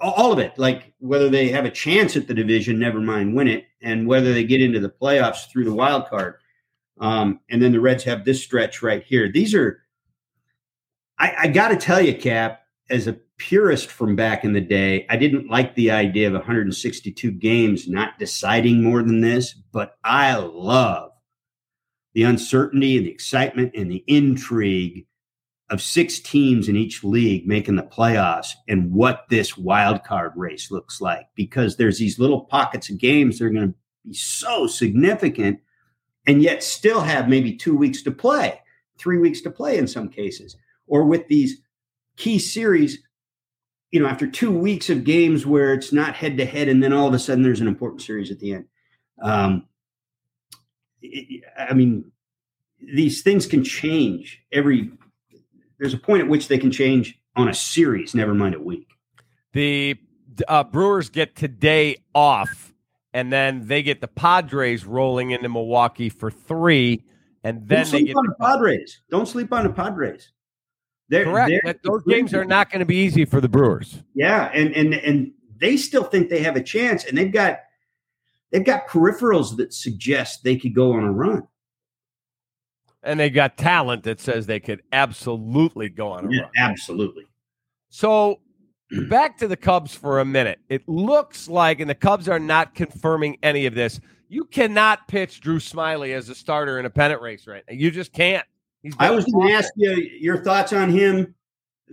All 0.00 0.32
of 0.32 0.38
it, 0.38 0.58
like 0.58 0.92
whether 0.98 1.28
they 1.28 1.48
have 1.48 1.64
a 1.64 1.70
chance 1.70 2.16
at 2.16 2.28
the 2.28 2.34
division, 2.34 2.78
never 2.78 3.00
mind 3.00 3.34
win 3.34 3.48
it, 3.48 3.66
and 3.82 4.06
whether 4.06 4.32
they 4.32 4.44
get 4.44 4.62
into 4.62 4.80
the 4.80 4.88
playoffs 4.88 5.50
through 5.50 5.64
the 5.64 5.74
wild 5.74 6.06
card. 6.08 6.36
Um, 7.00 7.40
and 7.50 7.60
then 7.60 7.72
the 7.72 7.80
Reds 7.80 8.04
have 8.04 8.24
this 8.24 8.42
stretch 8.42 8.82
right 8.82 9.02
here. 9.02 9.30
These 9.30 9.54
are, 9.54 9.82
I, 11.18 11.34
I 11.40 11.48
got 11.48 11.68
to 11.68 11.76
tell 11.76 12.00
you, 12.00 12.16
Kap, 12.16 12.62
as 12.90 13.06
a 13.06 13.18
purist 13.38 13.90
from 13.90 14.14
back 14.14 14.44
in 14.44 14.52
the 14.52 14.60
day, 14.60 15.06
I 15.10 15.16
didn't 15.16 15.50
like 15.50 15.74
the 15.74 15.90
idea 15.90 16.28
of 16.28 16.34
162 16.34 17.30
games 17.32 17.88
not 17.88 18.18
deciding 18.18 18.82
more 18.82 19.02
than 19.02 19.20
this, 19.20 19.52
but 19.72 19.96
I 20.04 20.36
love 20.36 21.10
the 22.14 22.22
uncertainty 22.22 22.96
and 22.96 23.06
the 23.06 23.10
excitement 23.10 23.72
and 23.74 23.90
the 23.90 24.04
intrigue 24.06 25.06
of 25.72 25.82
six 25.82 26.20
teams 26.20 26.68
in 26.68 26.76
each 26.76 27.02
league 27.02 27.46
making 27.46 27.74
the 27.74 27.82
playoffs 27.82 28.50
and 28.68 28.92
what 28.92 29.24
this 29.28 29.56
wild 29.56 30.04
card 30.04 30.32
race 30.36 30.70
looks 30.70 31.00
like 31.00 31.26
because 31.34 31.76
there's 31.76 31.98
these 31.98 32.18
little 32.18 32.42
pockets 32.42 32.88
of 32.90 32.98
games 32.98 33.38
that 33.38 33.46
are 33.46 33.50
going 33.50 33.68
to 33.68 33.74
be 34.06 34.14
so 34.14 34.66
significant 34.68 35.58
and 36.26 36.42
yet 36.42 36.62
still 36.62 37.00
have 37.00 37.28
maybe 37.28 37.56
two 37.56 37.76
weeks 37.76 38.02
to 38.02 38.10
play 38.10 38.60
three 38.98 39.18
weeks 39.18 39.40
to 39.40 39.50
play 39.50 39.78
in 39.78 39.88
some 39.88 40.08
cases 40.08 40.56
or 40.86 41.04
with 41.04 41.26
these 41.28 41.60
key 42.16 42.38
series 42.38 42.98
you 43.92 44.00
know, 44.00 44.08
after 44.08 44.26
two 44.26 44.50
weeks 44.50 44.88
of 44.88 45.04
games 45.04 45.46
where 45.46 45.74
it's 45.74 45.92
not 45.92 46.14
head 46.14 46.38
to 46.38 46.46
head, 46.46 46.66
and 46.66 46.82
then 46.82 46.94
all 46.94 47.06
of 47.06 47.14
a 47.14 47.18
sudden 47.18 47.44
there's 47.44 47.60
an 47.60 47.68
important 47.68 48.00
series 48.00 48.30
at 48.30 48.40
the 48.40 48.54
end. 48.54 48.64
Um, 49.22 49.68
I 51.58 51.74
mean, 51.74 52.10
these 52.80 53.22
things 53.22 53.46
can 53.46 53.62
change 53.62 54.42
every. 54.50 54.90
There's 55.82 55.94
a 55.94 55.98
point 55.98 56.22
at 56.22 56.28
which 56.28 56.46
they 56.46 56.58
can 56.58 56.70
change 56.70 57.18
on 57.34 57.48
a 57.48 57.54
series, 57.54 58.14
never 58.14 58.34
mind 58.34 58.54
a 58.54 58.60
week. 58.60 58.86
The 59.52 59.96
uh, 60.46 60.62
Brewers 60.62 61.10
get 61.10 61.34
today 61.34 61.96
off, 62.14 62.72
and 63.12 63.32
then 63.32 63.66
they 63.66 63.82
get 63.82 64.00
the 64.00 64.06
Padres 64.06 64.84
rolling 64.84 65.32
into 65.32 65.48
Milwaukee 65.48 66.08
for 66.08 66.30
three, 66.30 67.02
and 67.42 67.66
then 67.66 67.78
Don't 67.78 67.84
they 67.90 67.98
sleep 67.98 68.06
get 68.06 68.16
on 68.16 68.26
the 68.28 68.34
Padres. 68.40 69.00
Don't 69.10 69.26
sleep 69.26 69.52
on 69.52 69.64
the 69.64 69.72
Padres. 69.72 70.30
They're, 71.08 71.24
correct. 71.24 71.52
they're- 71.64 71.80
those 71.82 72.04
games 72.04 72.32
are 72.32 72.44
not 72.44 72.70
going 72.70 72.78
to 72.78 72.86
be 72.86 72.98
easy 72.98 73.24
for 73.24 73.40
the 73.40 73.48
Brewers. 73.48 74.04
Yeah, 74.14 74.52
and 74.54 74.72
and 74.76 74.94
and 74.94 75.32
they 75.56 75.76
still 75.76 76.04
think 76.04 76.28
they 76.30 76.44
have 76.44 76.54
a 76.54 76.62
chance, 76.62 77.04
and 77.06 77.18
they've 77.18 77.32
got 77.32 77.58
they've 78.52 78.64
got 78.64 78.86
peripherals 78.86 79.56
that 79.56 79.74
suggest 79.74 80.44
they 80.44 80.54
could 80.54 80.76
go 80.76 80.92
on 80.92 81.02
a 81.02 81.10
run. 81.10 81.48
And 83.02 83.18
they 83.18 83.30
got 83.30 83.56
talent 83.58 84.04
that 84.04 84.20
says 84.20 84.46
they 84.46 84.60
could 84.60 84.82
absolutely 84.92 85.88
go 85.88 86.08
on 86.12 86.26
a 86.26 86.30
Yeah, 86.30 86.42
run. 86.42 86.50
absolutely. 86.56 87.24
So 87.88 88.38
back 89.08 89.38
to 89.38 89.48
the 89.48 89.56
Cubs 89.56 89.94
for 89.94 90.20
a 90.20 90.24
minute. 90.24 90.60
It 90.68 90.88
looks 90.88 91.48
like, 91.48 91.80
and 91.80 91.90
the 91.90 91.94
Cubs 91.96 92.28
are 92.28 92.38
not 92.38 92.74
confirming 92.74 93.38
any 93.42 93.66
of 93.66 93.74
this. 93.74 94.00
You 94.28 94.44
cannot 94.44 95.08
pitch 95.08 95.40
Drew 95.40 95.58
Smyly 95.58 96.14
as 96.14 96.28
a 96.28 96.34
starter 96.34 96.78
in 96.78 96.86
a 96.86 96.90
pennant 96.90 97.20
race 97.20 97.46
right 97.46 97.62
now. 97.68 97.74
You 97.74 97.90
just 97.90 98.12
can't. 98.12 98.46
He's 98.82 98.94
I 98.98 99.10
was 99.10 99.24
going 99.26 99.48
to 99.48 99.54
ask 99.54 99.70
you 99.76 99.90
your 100.20 100.42
thoughts 100.42 100.72
on 100.72 100.90
him. 100.90 101.34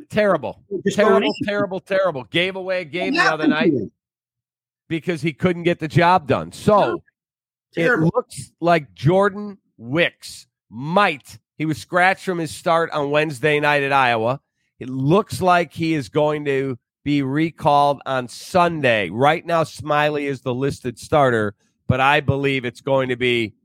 terrible, 0.09 0.63
Just 0.85 0.95
terrible, 0.97 1.31
terrible, 1.43 1.79
terrible. 1.79 2.23
Gave 2.25 2.55
away 2.55 2.81
a 2.81 2.85
game 2.85 3.13
the 3.15 3.21
other 3.23 3.47
night 3.47 3.73
because 4.87 5.21
he 5.21 5.33
couldn't 5.33 5.63
get 5.63 5.79
the 5.79 5.87
job 5.87 6.27
done. 6.27 6.51
So 6.51 7.01
Terrible. 7.73 8.07
it 8.07 8.13
looks 8.15 8.51
like 8.59 8.93
Jordan 8.95 9.57
Wicks 9.77 10.47
might. 10.69 11.39
He 11.57 11.65
was 11.65 11.77
scratched 11.77 12.23
from 12.23 12.39
his 12.39 12.55
start 12.55 12.91
on 12.91 13.11
Wednesday 13.11 13.59
night 13.59 13.83
at 13.83 13.91
Iowa. 13.91 14.41
It 14.79 14.89
looks 14.89 15.41
like 15.41 15.73
he 15.73 15.93
is 15.93 16.09
going 16.09 16.45
to 16.45 16.79
be 17.03 17.21
recalled 17.21 18.01
on 18.05 18.27
Sunday. 18.27 19.09
Right 19.09 19.45
now, 19.45 19.63
Smyly 19.63 20.23
is 20.23 20.41
the 20.41 20.53
listed 20.53 20.99
starter, 20.99 21.55
but 21.87 21.99
I 21.99 22.21
believe 22.21 22.65
it's 22.65 22.81
going 22.81 23.09
to 23.09 23.15
be 23.15 23.55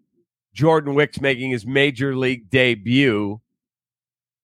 Jordan 0.54 0.94
Wicks 0.94 1.20
making 1.20 1.50
his 1.50 1.66
major 1.66 2.16
league 2.16 2.49
debut 2.49 3.40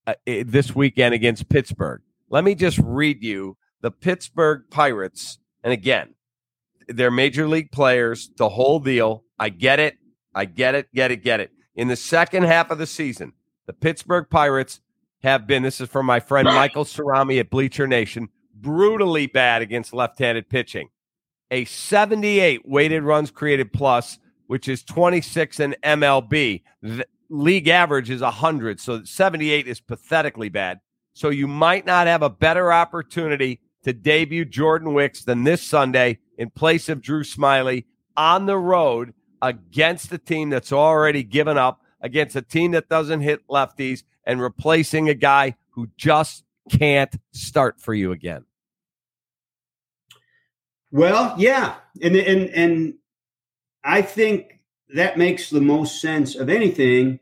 uh, 0.06 0.14
this 0.26 0.74
weekend 0.74 1.14
against 1.14 1.48
Pittsburgh. 1.48 2.02
Let 2.28 2.44
me 2.44 2.54
just 2.54 2.78
read 2.78 3.22
you 3.22 3.56
the 3.80 3.90
Pittsburgh 3.90 4.62
Pirates. 4.70 5.38
And 5.62 5.72
again, 5.72 6.14
they're 6.88 7.10
major 7.10 7.48
league 7.48 7.72
players, 7.72 8.30
the 8.36 8.48
whole 8.48 8.80
deal. 8.80 9.24
I 9.38 9.48
get 9.48 9.80
it. 9.80 9.96
I 10.34 10.44
get 10.44 10.74
it, 10.74 10.92
get 10.94 11.10
it, 11.10 11.24
get 11.24 11.40
it. 11.40 11.50
In 11.74 11.88
the 11.88 11.96
second 11.96 12.44
half 12.44 12.70
of 12.70 12.78
the 12.78 12.86
season, 12.86 13.32
the 13.66 13.72
Pittsburgh 13.72 14.26
Pirates 14.28 14.80
have 15.22 15.46
been, 15.46 15.62
this 15.62 15.80
is 15.80 15.88
from 15.88 16.06
my 16.06 16.20
friend 16.20 16.46
Michael 16.46 16.84
Cerami 16.84 17.38
at 17.38 17.50
Bleacher 17.50 17.86
Nation, 17.86 18.28
brutally 18.54 19.26
bad 19.26 19.62
against 19.62 19.94
left 19.94 20.18
handed 20.18 20.48
pitching. 20.48 20.88
A 21.50 21.64
78 21.64 22.66
weighted 22.66 23.02
runs 23.02 23.30
created 23.30 23.72
plus, 23.72 24.18
which 24.46 24.68
is 24.68 24.82
26 24.82 25.60
in 25.60 25.76
MLB. 25.82 26.62
The 26.82 27.06
league 27.28 27.68
average 27.68 28.10
is 28.10 28.20
100. 28.20 28.80
So 28.80 29.04
78 29.04 29.66
is 29.66 29.80
pathetically 29.80 30.48
bad. 30.48 30.80
So 31.12 31.28
you 31.28 31.46
might 31.46 31.86
not 31.86 32.06
have 32.06 32.22
a 32.22 32.30
better 32.30 32.72
opportunity 32.72 33.60
to 33.84 33.92
debut 33.92 34.44
Jordan 34.44 34.94
Wicks 34.94 35.24
than 35.24 35.44
this 35.44 35.62
Sunday 35.62 36.18
in 36.36 36.50
place 36.50 36.88
of 36.88 37.00
Drew 37.00 37.22
Smyly 37.22 37.84
on 38.16 38.46
the 38.46 38.58
road 38.58 39.14
against 39.42 40.12
a 40.12 40.18
team 40.18 40.50
that's 40.50 40.72
already 40.72 41.22
given 41.22 41.58
up, 41.58 41.82
against 42.00 42.36
a 42.36 42.42
team 42.42 42.72
that 42.72 42.88
doesn't 42.88 43.20
hit 43.20 43.46
lefties, 43.48 44.02
and 44.24 44.40
replacing 44.40 45.08
a 45.08 45.14
guy 45.14 45.56
who 45.70 45.88
just 45.96 46.44
can't 46.70 47.14
start 47.32 47.80
for 47.80 47.94
you 47.94 48.12
again. 48.12 48.44
Well, 50.92 51.34
yeah, 51.38 51.76
and 52.02 52.16
and 52.16 52.50
and 52.50 52.94
I 53.84 54.02
think 54.02 54.60
that 54.94 55.16
makes 55.16 55.50
the 55.50 55.60
most 55.60 56.00
sense 56.00 56.34
of 56.34 56.48
anything. 56.48 57.20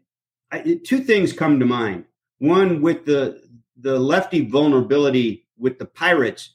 I, 0.51 0.81
two 0.85 1.01
things 1.01 1.33
come 1.33 1.61
to 1.61 1.67
mind. 1.67 2.05
One 2.39 2.81
with 2.81 3.05
the 3.05 3.43
the 3.77 3.99
lefty 3.99 4.47
vulnerability 4.47 5.47
with 5.59 5.79
the 5.79 5.87
Pirates. 5.87 6.55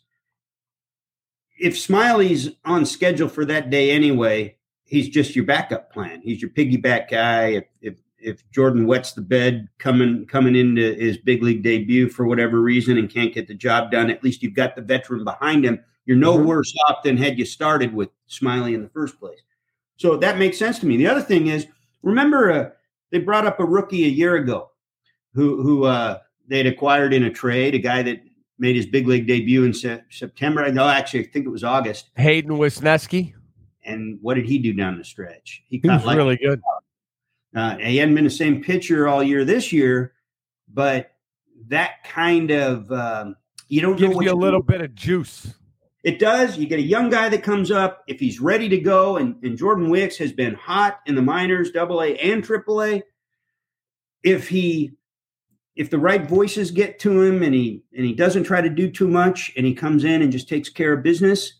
If 1.60 1.78
Smyly's 1.78 2.49
on 2.65 2.86
schedule 2.86 3.30
for 3.30 3.45
that 3.45 3.69
day 3.69 3.91
anyway, 3.91 4.58
he's 4.86 5.10
just 5.10 5.36
your 5.36 5.46
backup 5.46 5.91
plan. 5.91 6.22
He's 6.22 6.41
your 6.41 6.52
piggyback 6.52 7.10
guy. 7.10 7.48
If 7.48 7.65
if, 7.82 7.96
if 8.19 8.52
Jordan 8.52 8.86
wets 8.88 9.13
the 9.13 9.22
bed 9.22 9.67
coming 9.80 10.26
coming 10.28 10.56
into 10.56 10.93
his 10.96 11.17
big 11.17 11.43
league 11.43 11.63
debut 11.63 12.10
for 12.10 12.26
whatever 12.26 12.62
reason 12.62 12.98
and 12.98 13.10
can't 13.10 13.34
get 13.34 13.48
the 13.48 13.54
job 13.54 13.91
done, 13.91 14.10
at 14.10 14.24
least 14.24 14.41
you've 14.43 14.54
got 14.56 14.76
the 14.76 14.82
veteran 14.82 15.24
behind 15.24 15.65
him 15.65 15.80
you're 16.06 16.17
no 16.17 16.38
Mhm. 16.38 16.46
worse 16.48 16.74
off 16.89 17.02
than 17.04 17.15
had 17.15 17.39
you 17.39 17.46
started 17.46 17.93
with 17.93 18.10
Smyly 18.30 18.74
in 18.74 18.82
the 18.82 18.89
first 18.89 19.17
place. 19.22 19.39
So 19.96 20.17
that 20.17 20.38
makes 20.38 20.58
sense 20.58 20.78
to 20.80 20.86
me. 20.86 20.98
The 20.98 21.08
other 21.08 21.22
thing 21.22 21.48
is, 21.48 21.65
remember, 22.02 22.52
uh, 22.52 22.69
they 23.10 23.19
brought 23.19 23.46
up 23.46 23.62
a 23.62 23.65
rookie 23.65 24.04
a 24.04 24.10
year 24.10 24.36
ago 24.36 24.72
who 25.34 25.63
who 25.63 25.86
uh, 25.86 26.17
they'd 26.48 26.67
acquired 26.67 27.13
in 27.13 27.24
a 27.24 27.30
trade, 27.30 27.74
a 27.74 27.80
guy 27.80 28.04
that 28.04 28.22
made 28.60 28.76
his 28.76 28.86
big 28.86 29.08
league 29.08 29.28
debut 29.28 29.63
in 29.63 29.74
se- 29.74 30.02
September. 30.10 30.69
No, 30.74 30.89
actually, 30.89 31.22
I 31.22 31.30
think 31.32 31.46
it 31.46 31.50
was 31.50 31.63
August. 31.63 32.10
Hayden 32.17 32.58
Wesneski, 32.58 33.34
And 33.86 34.19
what 34.22 34.36
did 34.36 34.46
he 34.46 34.58
do 34.60 34.74
down 34.74 34.98
the 34.98 35.04
stretch? 35.04 35.63
He 35.67 35.80
he 35.82 35.89
was 35.89 36.06
like 36.06 36.17
really 36.17 36.38
good. 36.38 36.62
uh, 37.56 37.78
he 37.78 37.98
hadn't 37.98 38.15
been 38.15 38.24
the 38.24 38.30
same 38.30 38.63
pitcher 38.63 39.08
all 39.08 39.22
year 39.22 39.46
this 39.46 39.72
year, 39.72 40.13
but 40.72 41.12
that 41.67 42.04
kind 42.04 42.52
of 42.52 42.91
um, 42.91 43.36
you 43.67 43.82
don't 43.82 43.93
know 43.93 44.08
Gives 44.08 44.15
what 44.15 44.26
you 44.26 44.32
a 44.32 44.36
little 44.36 44.62
bit 44.62 44.82
of 44.82 44.96
juice. 44.96 45.54
It 46.04 46.19
does. 46.19 46.58
You 46.58 46.67
get 46.67 46.80
a 46.80 46.84
young 46.84 47.10
guy 47.10 47.30
that 47.30 47.43
comes 47.43 47.72
up 47.72 48.04
if 48.08 48.19
he's 48.19 48.41
ready 48.41 48.67
to 48.69 48.78
go, 48.78 49.15
and, 49.15 49.38
and 49.41 49.58
Jordan 49.58 49.89
Wicks 49.89 50.17
has 50.17 50.34
been 50.34 50.54
hot 50.54 51.00
in 51.06 51.15
the 51.15 51.22
minors, 51.22 51.72
double 51.72 52.02
A 52.02 52.17
and 52.17 52.43
triple 52.43 52.84
A. 52.84 53.04
If 54.22 54.50
he 54.50 54.91
if 55.76 55.89
the 55.89 55.98
right 55.98 56.28
voices 56.28 56.72
get 56.72 57.00
to 57.00 57.22
him 57.22 57.41
and 57.41 57.54
he 57.54 57.84
and 57.96 58.06
he 58.06 58.13
doesn't 58.13 58.43
try 58.43 58.62
to 58.62 58.69
do 58.69 58.91
too 58.91 59.08
much 59.08 59.52
and 59.56 59.65
he 59.65 59.74
comes 59.74 60.04
in 60.04 60.22
and 60.22 60.32
just 60.32 60.50
takes 60.50 60.69
care 60.69 60.93
of 60.93 61.04
business, 61.04 61.54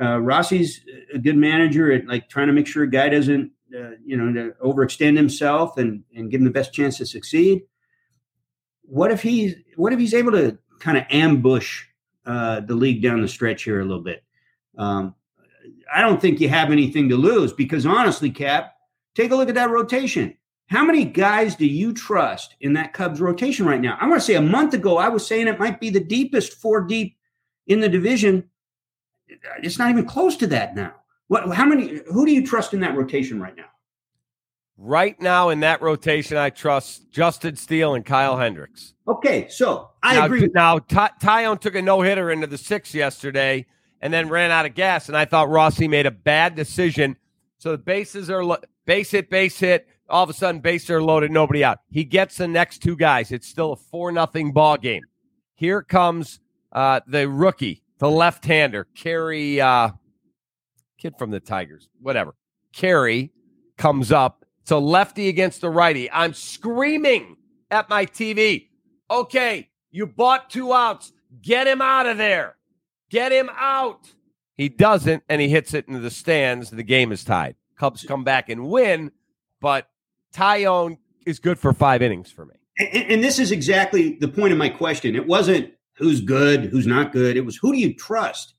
uh, 0.00 0.18
Rossi's 0.18 0.84
a 1.14 1.18
good 1.18 1.36
manager 1.36 1.92
at 1.92 2.06
like 2.06 2.28
trying 2.28 2.46
to 2.46 2.52
make 2.52 2.66
sure 2.66 2.82
a 2.82 2.90
guy 2.90 3.08
doesn't 3.08 3.52
uh, 3.76 3.90
you 4.04 4.16
know 4.16 4.32
to 4.32 4.54
overextend 4.62 5.16
himself 5.16 5.78
and 5.78 6.04
and 6.14 6.30
give 6.30 6.40
him 6.40 6.44
the 6.44 6.50
best 6.50 6.72
chance 6.72 6.98
to 6.98 7.06
succeed. 7.06 7.62
What 8.82 9.10
if 9.10 9.22
he's 9.22 9.54
what 9.76 9.92
if 9.92 9.98
he's 9.98 10.14
able 10.14 10.32
to 10.32 10.58
kind 10.80 10.98
of 10.98 11.04
ambush 11.10 11.84
uh, 12.26 12.60
the 12.60 12.74
league 12.74 13.02
down 13.02 13.20
the 13.20 13.28
stretch 13.28 13.64
here 13.64 13.80
a 13.80 13.84
little 13.84 14.02
bit. 14.02 14.22
Um, 14.78 15.14
I 15.92 16.00
don't 16.00 16.20
think 16.20 16.40
you 16.40 16.48
have 16.48 16.70
anything 16.70 17.08
to 17.08 17.16
lose 17.16 17.52
because 17.52 17.86
honestly, 17.86 18.30
Kap, 18.30 18.74
take 19.14 19.30
a 19.30 19.36
look 19.36 19.48
at 19.48 19.54
that 19.56 19.70
rotation. 19.70 20.36
How 20.66 20.84
many 20.84 21.04
guys 21.04 21.54
do 21.56 21.66
you 21.66 21.92
trust 21.92 22.56
in 22.60 22.72
that 22.74 22.94
Cubs 22.94 23.20
rotation 23.20 23.66
right 23.66 23.80
now? 23.80 23.98
I 24.00 24.06
want 24.08 24.20
to 24.20 24.24
say 24.24 24.34
a 24.34 24.40
month 24.40 24.72
ago, 24.72 24.96
I 24.96 25.08
was 25.08 25.26
saying 25.26 25.48
it 25.48 25.58
might 25.58 25.80
be 25.80 25.90
the 25.90 26.00
deepest 26.00 26.54
four 26.54 26.80
deep 26.80 27.16
in 27.66 27.80
the 27.80 27.88
division. 27.88 28.44
It's 29.62 29.78
not 29.78 29.90
even 29.90 30.04
close 30.06 30.36
to 30.36 30.46
that 30.48 30.74
now. 30.74 30.94
What? 31.28 31.54
How 31.54 31.64
many? 31.64 32.00
Who 32.12 32.26
do 32.26 32.32
you 32.32 32.46
trust 32.46 32.74
in 32.74 32.80
that 32.80 32.96
rotation 32.96 33.40
right 33.40 33.56
now? 33.56 33.66
Right 34.78 35.20
now 35.20 35.50
in 35.50 35.60
that 35.60 35.80
rotation, 35.80 36.36
I 36.36 36.50
trust 36.50 37.10
Justin 37.10 37.56
Steele 37.56 37.94
and 37.94 38.04
Kyle 38.04 38.36
Hendricks. 38.36 38.94
Okay, 39.06 39.46
so 39.48 39.90
I 40.02 40.16
now, 40.16 40.24
agree. 40.26 40.48
Now, 40.54 40.78
Ty- 40.78 41.10
Taillon 41.20 41.60
took 41.60 41.74
a 41.74 41.82
no 41.82 42.00
hitter 42.00 42.30
into 42.30 42.46
the 42.46 42.58
sixth 42.58 42.94
yesterday 42.94 43.66
and 44.00 44.12
then 44.12 44.28
ran 44.28 44.50
out 44.50 44.66
of 44.66 44.74
gas. 44.74 45.08
And 45.08 45.16
I 45.16 45.24
thought 45.24 45.48
Rossi 45.48 45.86
made 45.86 46.06
a 46.06 46.10
bad 46.10 46.56
decision. 46.56 47.16
So 47.58 47.72
the 47.72 47.78
bases 47.78 48.28
are 48.28 48.44
lo- 48.44 48.58
base 48.84 49.12
hit, 49.12 49.30
base 49.30 49.58
hit. 49.58 49.86
All 50.08 50.24
of 50.24 50.30
a 50.30 50.34
sudden, 50.34 50.60
bases 50.60 50.90
are 50.90 51.02
loaded, 51.02 51.30
nobody 51.30 51.62
out. 51.62 51.78
He 51.90 52.04
gets 52.04 52.36
the 52.36 52.48
next 52.48 52.78
two 52.82 52.96
guys. 52.96 53.30
It's 53.30 53.46
still 53.46 53.72
a 53.72 53.76
four 53.76 54.10
nothing 54.10 54.52
ball 54.52 54.76
game. 54.76 55.02
Here 55.54 55.82
comes 55.82 56.40
uh, 56.72 57.00
the 57.06 57.28
rookie, 57.28 57.81
the 58.02 58.10
left 58.10 58.44
hander, 58.44 58.88
Kerry, 58.96 59.60
uh, 59.60 59.90
kid 60.98 61.14
from 61.16 61.30
the 61.30 61.38
Tigers, 61.38 61.88
whatever. 62.00 62.34
Kerry 62.72 63.30
comes 63.78 64.10
up. 64.10 64.44
It's 64.62 64.72
a 64.72 64.78
lefty 64.78 65.28
against 65.28 65.60
the 65.60 65.70
righty. 65.70 66.10
I'm 66.10 66.34
screaming 66.34 67.36
at 67.70 67.88
my 67.88 68.06
TV. 68.06 68.70
Okay, 69.08 69.68
you 69.92 70.08
bought 70.08 70.50
two 70.50 70.72
outs. 70.72 71.12
Get 71.40 71.68
him 71.68 71.80
out 71.80 72.06
of 72.06 72.18
there. 72.18 72.56
Get 73.08 73.30
him 73.30 73.48
out. 73.56 74.12
He 74.56 74.68
doesn't, 74.68 75.22
and 75.28 75.40
he 75.40 75.48
hits 75.48 75.72
it 75.72 75.86
into 75.86 76.00
the 76.00 76.10
stands. 76.10 76.70
The 76.70 76.82
game 76.82 77.12
is 77.12 77.22
tied. 77.22 77.54
Cubs 77.78 78.02
come 78.02 78.24
back 78.24 78.48
and 78.48 78.66
win, 78.66 79.12
but 79.60 79.86
Taillon 80.34 80.98
is 81.24 81.38
good 81.38 81.56
for 81.56 81.72
five 81.72 82.02
innings 82.02 82.32
for 82.32 82.46
me. 82.46 82.56
And, 82.80 83.12
and 83.12 83.24
this 83.24 83.38
is 83.38 83.52
exactly 83.52 84.16
the 84.16 84.26
point 84.26 84.50
of 84.50 84.58
my 84.58 84.70
question. 84.70 85.14
It 85.14 85.28
wasn't 85.28 85.72
who's 85.94 86.20
good, 86.20 86.64
who's 86.64 86.86
not 86.86 87.12
good. 87.12 87.36
It 87.36 87.44
was 87.44 87.56
who 87.56 87.72
do 87.72 87.78
you 87.78 87.94
trust? 87.94 88.54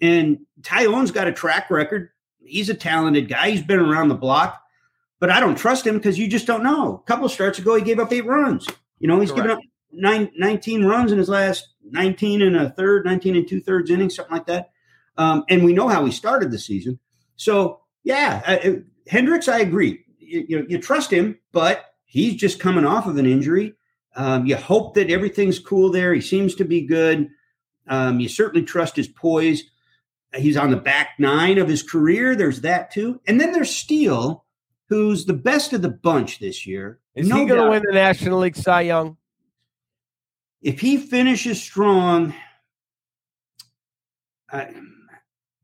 And 0.00 0.40
Taillon's 0.62 1.10
got 1.10 1.28
a 1.28 1.32
track 1.32 1.70
record. 1.70 2.10
He's 2.42 2.68
a 2.68 2.74
talented 2.74 3.28
guy. 3.28 3.50
He's 3.50 3.62
been 3.62 3.80
around 3.80 4.08
the 4.08 4.14
block, 4.14 4.60
but 5.18 5.30
I 5.30 5.40
don't 5.40 5.56
trust 5.56 5.86
him 5.86 5.96
because 5.96 6.18
you 6.18 6.26
just 6.26 6.46
don't 6.46 6.62
know. 6.62 6.96
A 6.96 7.06
couple 7.06 7.26
of 7.26 7.32
starts 7.32 7.58
ago, 7.58 7.76
he 7.76 7.82
gave 7.82 7.98
up 7.98 8.12
eight 8.12 8.24
runs. 8.24 8.66
You 8.98 9.08
know, 9.08 9.20
he's 9.20 9.30
Correct. 9.30 9.48
given 9.48 9.56
up 9.58 9.62
nine, 9.92 10.30
19 10.36 10.84
runs 10.84 11.12
in 11.12 11.18
his 11.18 11.28
last 11.28 11.68
19 11.84 12.42
and 12.42 12.56
a 12.56 12.70
third, 12.70 13.04
19 13.04 13.36
and 13.36 13.48
two 13.48 13.60
thirds 13.60 13.90
innings, 13.90 14.16
something 14.16 14.34
like 14.34 14.46
that. 14.46 14.70
Um, 15.16 15.44
and 15.48 15.64
we 15.64 15.72
know 15.72 15.88
how 15.88 16.04
he 16.04 16.12
started 16.12 16.50
the 16.50 16.58
season. 16.58 16.98
So, 17.36 17.80
yeah, 18.04 18.42
uh, 18.46 18.70
Hendricks, 19.06 19.48
I 19.48 19.60
agree. 19.60 20.04
You, 20.18 20.44
you, 20.48 20.66
you, 20.68 20.78
trust 20.78 21.10
him, 21.10 21.38
but 21.52 21.84
he's 22.04 22.36
just 22.36 22.60
coming 22.60 22.86
off 22.86 23.06
of 23.06 23.18
an 23.18 23.26
injury. 23.26 23.74
Um, 24.16 24.46
you 24.46 24.56
hope 24.56 24.94
that 24.94 25.10
everything's 25.10 25.58
cool 25.58 25.90
there. 25.90 26.12
He 26.12 26.20
seems 26.20 26.54
to 26.56 26.64
be 26.64 26.82
good. 26.82 27.30
Um, 27.86 28.20
you 28.20 28.28
certainly 28.28 28.64
trust 28.64 28.96
his 28.96 29.08
poise. 29.08 29.62
He's 30.34 30.56
on 30.56 30.70
the 30.70 30.76
back 30.76 31.10
nine 31.18 31.58
of 31.58 31.68
his 31.68 31.82
career. 31.82 32.36
There's 32.36 32.60
that 32.60 32.90
too. 32.90 33.20
And 33.26 33.40
then 33.40 33.52
there's 33.52 33.74
Steele, 33.74 34.44
who's 34.88 35.24
the 35.24 35.32
best 35.32 35.72
of 35.72 35.82
the 35.82 35.88
bunch 35.88 36.38
this 36.38 36.66
year. 36.66 37.00
Is 37.14 37.28
no 37.28 37.36
he 37.36 37.46
going 37.46 37.62
to 37.62 37.70
win 37.70 37.82
the 37.84 37.94
National 37.94 38.38
League 38.40 38.56
Cy 38.56 38.82
Young? 38.82 39.16
If 40.62 40.80
he 40.80 40.98
finishes 40.98 41.60
strong, 41.60 42.34
I, 44.52 44.68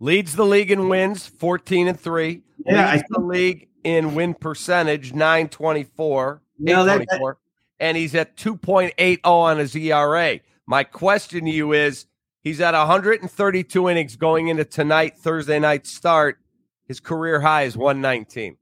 leads 0.00 0.34
the 0.34 0.44
league 0.44 0.70
in 0.70 0.88
wins, 0.88 1.26
14 1.26 1.88
and 1.88 2.00
3. 2.00 2.42
Yeah, 2.64 2.92
leads 2.92 3.04
the 3.08 3.20
league 3.20 3.68
in 3.84 4.14
win 4.14 4.34
percentage, 4.34 5.12
924. 5.12 6.42
No, 6.58 6.84
that, 6.84 7.06
that, 7.10 7.36
and 7.78 7.96
he's 7.96 8.14
at 8.14 8.36
2.80 8.36 9.20
on 9.24 9.58
his 9.58 9.74
ERA. 9.74 10.40
My 10.66 10.84
question 10.84 11.44
to 11.44 11.50
you 11.50 11.72
is 11.72 12.06
he's 12.42 12.60
at 12.60 12.74
132 12.74 13.88
innings 13.88 14.16
going 14.16 14.48
into 14.48 14.64
tonight, 14.64 15.16
Thursday 15.16 15.58
night 15.58 15.86
start. 15.86 16.38
His 16.86 17.00
career 17.00 17.40
high 17.40 17.64
is 17.64 17.76
119. 17.76 18.56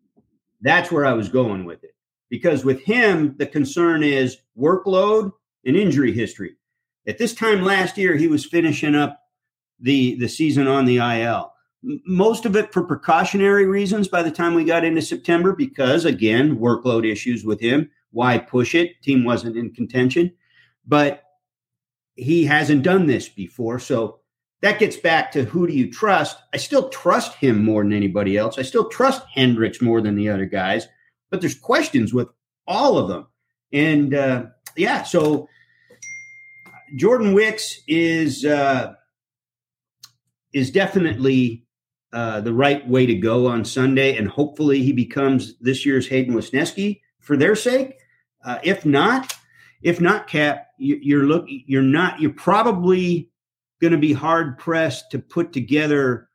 That's 0.60 0.90
where 0.90 1.04
I 1.04 1.12
was 1.12 1.28
going 1.28 1.64
with 1.64 1.84
it. 1.84 1.94
Because 2.30 2.64
with 2.64 2.80
him, 2.82 3.36
the 3.36 3.46
concern 3.46 4.02
is 4.02 4.38
workload 4.58 5.32
and 5.64 5.76
injury 5.76 6.12
history. 6.12 6.56
At 7.06 7.18
this 7.18 7.34
time 7.34 7.62
last 7.62 7.98
year, 7.98 8.16
he 8.16 8.28
was 8.28 8.46
finishing 8.46 8.94
up 8.94 9.20
the, 9.78 10.18
the 10.18 10.28
season 10.28 10.66
on 10.66 10.86
the 10.86 10.96
IL. 10.96 11.52
Most 11.82 12.46
of 12.46 12.56
it 12.56 12.72
for 12.72 12.82
precautionary 12.82 13.66
reasons 13.66 14.08
by 14.08 14.22
the 14.22 14.30
time 14.30 14.54
we 14.54 14.64
got 14.64 14.84
into 14.84 15.02
September, 15.02 15.52
because 15.52 16.06
again, 16.06 16.58
workload 16.58 17.10
issues 17.10 17.44
with 17.44 17.60
him. 17.60 17.90
Why 18.14 18.38
push 18.38 18.74
it? 18.74 19.02
Team 19.02 19.24
wasn't 19.24 19.56
in 19.56 19.74
contention. 19.74 20.32
But 20.86 21.22
he 22.14 22.44
hasn't 22.44 22.82
done 22.82 23.06
this 23.06 23.28
before. 23.28 23.78
So 23.78 24.20
that 24.62 24.78
gets 24.78 24.96
back 24.96 25.32
to 25.32 25.44
who 25.44 25.66
do 25.66 25.74
you 25.74 25.90
trust? 25.90 26.38
I 26.54 26.56
still 26.56 26.88
trust 26.88 27.34
him 27.34 27.62
more 27.62 27.82
than 27.82 27.92
anybody 27.92 28.38
else. 28.38 28.58
I 28.58 28.62
still 28.62 28.88
trust 28.88 29.22
Hendricks 29.34 29.82
more 29.82 30.00
than 30.00 30.14
the 30.14 30.30
other 30.30 30.46
guys, 30.46 30.88
but 31.30 31.40
there's 31.40 31.58
questions 31.58 32.14
with 32.14 32.28
all 32.66 32.96
of 32.96 33.08
them. 33.08 33.26
And 33.72 34.14
uh, 34.14 34.46
yeah, 34.76 35.02
so 35.02 35.48
Jordan 36.96 37.34
Wicks 37.34 37.82
is 37.88 38.44
uh, 38.44 38.94
is 40.54 40.70
definitely 40.70 41.66
uh, 42.12 42.40
the 42.40 42.54
right 42.54 42.88
way 42.88 43.04
to 43.06 43.14
go 43.14 43.48
on 43.48 43.64
Sunday, 43.64 44.16
and 44.16 44.28
hopefully 44.28 44.82
he 44.82 44.92
becomes 44.92 45.58
this 45.58 45.84
year's 45.84 46.06
Hayden 46.08 46.34
Wesneski 46.34 47.00
for 47.20 47.36
their 47.36 47.56
sake. 47.56 47.98
Uh, 48.44 48.58
if 48.62 48.84
not, 48.84 49.34
if 49.82 50.00
not, 50.00 50.26
Kap, 50.26 50.66
you, 50.78 50.98
you're 51.02 51.24
look 51.24 51.46
you're 51.46 51.82
not 51.82 52.20
you're 52.20 52.32
probably 52.32 53.30
going 53.80 53.92
to 53.92 53.98
be 53.98 54.12
hard 54.12 54.58
pressed 54.58 55.10
to 55.10 55.18
put 55.18 55.52
together 55.52 56.28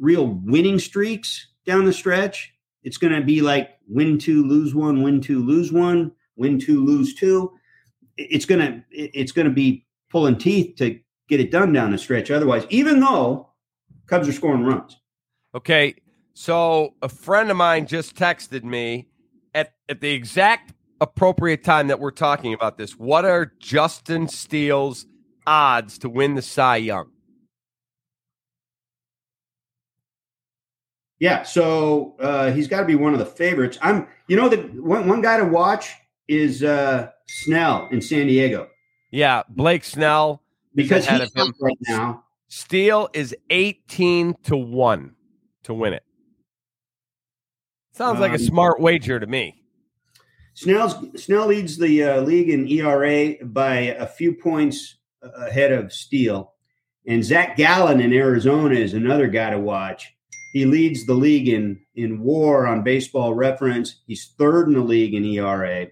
real 0.00 0.26
winning 0.26 0.78
streaks 0.78 1.48
down 1.66 1.84
the 1.84 1.92
stretch. 1.92 2.52
It's 2.82 2.98
going 2.98 3.12
to 3.12 3.22
be 3.22 3.40
like 3.40 3.70
win 3.88 4.18
two, 4.18 4.46
lose 4.46 4.74
one, 4.74 5.02
win 5.02 5.20
two, 5.20 5.42
lose 5.42 5.72
one, 5.72 6.12
win 6.36 6.58
two, 6.58 6.84
lose 6.84 7.14
two. 7.14 7.52
It's 8.16 8.44
going 8.44 8.60
to 8.60 8.82
it's 8.90 9.32
going 9.32 9.48
to 9.48 9.54
be 9.54 9.86
pulling 10.10 10.38
teeth 10.38 10.76
to 10.76 10.98
get 11.28 11.40
it 11.40 11.50
done 11.50 11.72
down 11.72 11.90
the 11.90 11.98
stretch. 11.98 12.30
Otherwise, 12.30 12.66
even 12.70 13.00
though 13.00 13.50
Cubs 14.06 14.28
are 14.28 14.32
scoring 14.32 14.64
runs. 14.64 14.98
Okay, 15.54 15.94
so 16.34 16.94
a 17.00 17.08
friend 17.08 17.50
of 17.50 17.56
mine 17.56 17.86
just 17.86 18.14
texted 18.14 18.64
me 18.64 19.08
at 19.54 19.74
at 19.88 20.00
the 20.00 20.10
exact 20.10 20.74
appropriate 21.04 21.62
time 21.62 21.86
that 21.88 22.00
we're 22.00 22.10
talking 22.10 22.52
about 22.52 22.78
this. 22.78 22.92
What 22.92 23.24
are 23.24 23.52
Justin 23.60 24.26
Steele's 24.26 25.06
odds 25.46 25.98
to 25.98 26.08
win 26.08 26.34
the 26.34 26.42
Cy 26.42 26.76
Young? 26.76 27.10
Yeah, 31.20 31.44
so 31.44 32.16
uh, 32.18 32.50
he's 32.50 32.66
got 32.66 32.80
to 32.80 32.86
be 32.86 32.96
one 32.96 33.12
of 33.12 33.18
the 33.18 33.26
favorites. 33.26 33.78
I'm, 33.80 34.08
you 34.26 34.36
know, 34.36 34.48
the 34.48 34.56
one, 34.56 35.08
one 35.08 35.22
guy 35.22 35.36
to 35.36 35.44
watch 35.44 35.94
is 36.26 36.62
uh, 36.62 37.10
Snell 37.28 37.88
in 37.92 38.00
San 38.00 38.26
Diego. 38.26 38.68
Yeah, 39.10 39.42
Blake 39.48 39.84
Snell 39.84 40.42
because 40.74 41.06
he's 41.06 41.32
him 41.32 41.54
right 41.60 41.78
now. 41.88 42.24
Steele 42.48 43.08
is 43.14 43.34
eighteen 43.50 44.34
to 44.44 44.56
one 44.56 45.14
to 45.62 45.72
win 45.72 45.92
it. 45.92 46.02
Sounds 47.92 48.16
um, 48.16 48.20
like 48.20 48.32
a 48.32 48.34
um, 48.34 48.40
smart 48.40 48.80
wager 48.80 49.20
to 49.20 49.26
me. 49.26 49.63
Snell's 50.54 50.94
Snell 51.16 51.48
leads 51.48 51.76
the 51.76 52.04
uh, 52.04 52.20
league 52.22 52.48
in 52.48 52.68
ERA 52.68 53.44
by 53.44 53.74
a 53.74 54.06
few 54.06 54.32
points 54.32 54.96
ahead 55.22 55.72
of 55.72 55.92
Steele. 55.92 56.52
And 57.06 57.22
Zach 57.24 57.56
Gallen 57.56 58.00
in 58.00 58.12
Arizona 58.12 58.76
is 58.76 58.94
another 58.94 59.26
guy 59.26 59.50
to 59.50 59.58
watch. 59.58 60.14
He 60.52 60.64
leads 60.64 61.04
the 61.04 61.14
league 61.14 61.48
in 61.48 61.80
in 61.96 62.20
WAR 62.20 62.66
on 62.66 62.84
Baseball 62.84 63.34
Reference. 63.34 64.02
He's 64.06 64.32
third 64.38 64.68
in 64.68 64.74
the 64.74 64.80
league 64.80 65.12
in 65.12 65.24
ERA. 65.24 65.88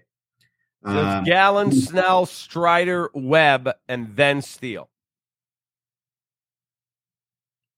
So 0.85 0.89
um, 0.89 1.23
Gallen, 1.23 1.71
Snell, 1.71 2.25
Strider, 2.25 3.09
Webb, 3.13 3.69
and 3.87 4.15
then 4.15 4.41
Steele. 4.41 4.89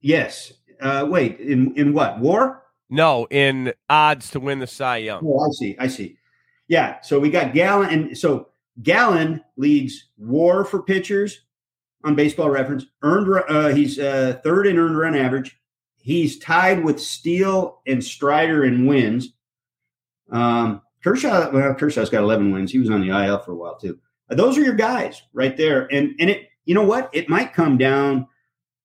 Yes. 0.01 0.53
Uh, 0.79 1.07
wait, 1.09 1.39
in 1.39 1.73
in 1.75 1.93
what 1.93 2.19
WAR? 2.19 2.61
No, 2.91 3.25
in 3.31 3.73
odds 3.89 4.29
to 4.31 4.39
win 4.39 4.59
the 4.59 4.67
Cy 4.67 4.97
Young. 4.97 5.25
Oh, 5.25 5.39
I 5.39 5.49
see. 5.51 5.75
I 5.79 5.87
see. 5.87 6.17
Yeah. 6.67 7.01
So 7.01 7.19
we 7.19 7.29
got 7.29 7.53
Gallen, 7.53 7.89
and 7.89 8.17
so 8.17 8.49
Gallen 8.81 9.41
leads 9.57 10.09
WAR 10.17 10.65
for 10.65 10.81
pitchers 10.81 11.41
on 12.03 12.15
Baseball 12.15 12.49
Reference. 12.49 12.85
Earned, 13.01 13.43
uh, 13.49 13.69
he's 13.69 13.99
uh, 13.99 14.39
third 14.43 14.67
in 14.67 14.77
earned 14.77 14.97
run 14.97 15.15
average. 15.15 15.57
He's 15.97 16.37
tied 16.37 16.83
with 16.83 17.01
Steele 17.01 17.81
and 17.87 18.03
Strider 18.03 18.63
in 18.63 18.85
wins. 18.85 19.33
Um, 20.31 20.81
Kershaw, 21.03 21.51
well, 21.51 21.73
Kershaw's 21.75 22.09
got 22.09 22.23
11 22.23 22.51
wins. 22.51 22.71
He 22.71 22.79
was 22.79 22.89
on 22.89 23.01
the 23.01 23.09
IL 23.09 23.39
for 23.39 23.51
a 23.51 23.55
while 23.55 23.77
too. 23.77 23.99
Those 24.29 24.57
are 24.57 24.63
your 24.63 24.75
guys 24.75 25.21
right 25.33 25.55
there. 25.55 25.87
And 25.91 26.15
and 26.19 26.29
it, 26.29 26.49
you 26.65 26.73
know 26.73 26.83
what? 26.83 27.09
It 27.13 27.29
might 27.29 27.53
come 27.53 27.77
down. 27.77 28.27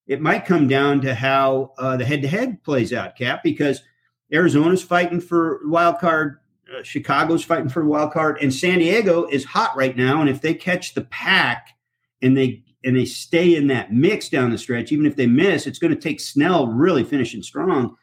It 0.06 0.20
might 0.20 0.44
come 0.44 0.68
down 0.68 1.00
to 1.02 1.14
how 1.14 1.72
uh, 1.78 1.96
the 1.96 2.04
head 2.04 2.22
to 2.22 2.28
head 2.28 2.62
plays 2.62 2.92
out, 2.92 3.16
Kap, 3.16 3.42
because 3.42 3.82
Arizona's 4.32 4.82
fighting 4.82 5.20
for 5.20 5.60
wild 5.64 5.98
card 5.98 6.39
uh, 6.72 6.82
Chicago's 6.82 7.44
fighting 7.44 7.68
for 7.68 7.82
a 7.82 7.86
wild 7.86 8.12
card, 8.12 8.38
and 8.40 8.52
San 8.52 8.78
Diego 8.78 9.26
is 9.26 9.44
hot 9.44 9.76
right 9.76 9.96
now. 9.96 10.20
And 10.20 10.30
if 10.30 10.40
they 10.40 10.54
catch 10.54 10.94
the 10.94 11.02
pack 11.02 11.76
and 12.22 12.36
they 12.36 12.62
and 12.84 12.96
they 12.96 13.04
stay 13.04 13.56
in 13.56 13.66
that 13.66 13.92
mix 13.92 14.28
down 14.28 14.50
the 14.50 14.58
stretch, 14.58 14.90
even 14.92 15.06
if 15.06 15.16
they 15.16 15.26
miss, 15.26 15.66
it's 15.66 15.78
going 15.78 15.94
to 15.94 16.00
take 16.00 16.20
Snell 16.20 16.66
really 16.66 17.04
finishing 17.04 17.42
strong. 17.42 17.96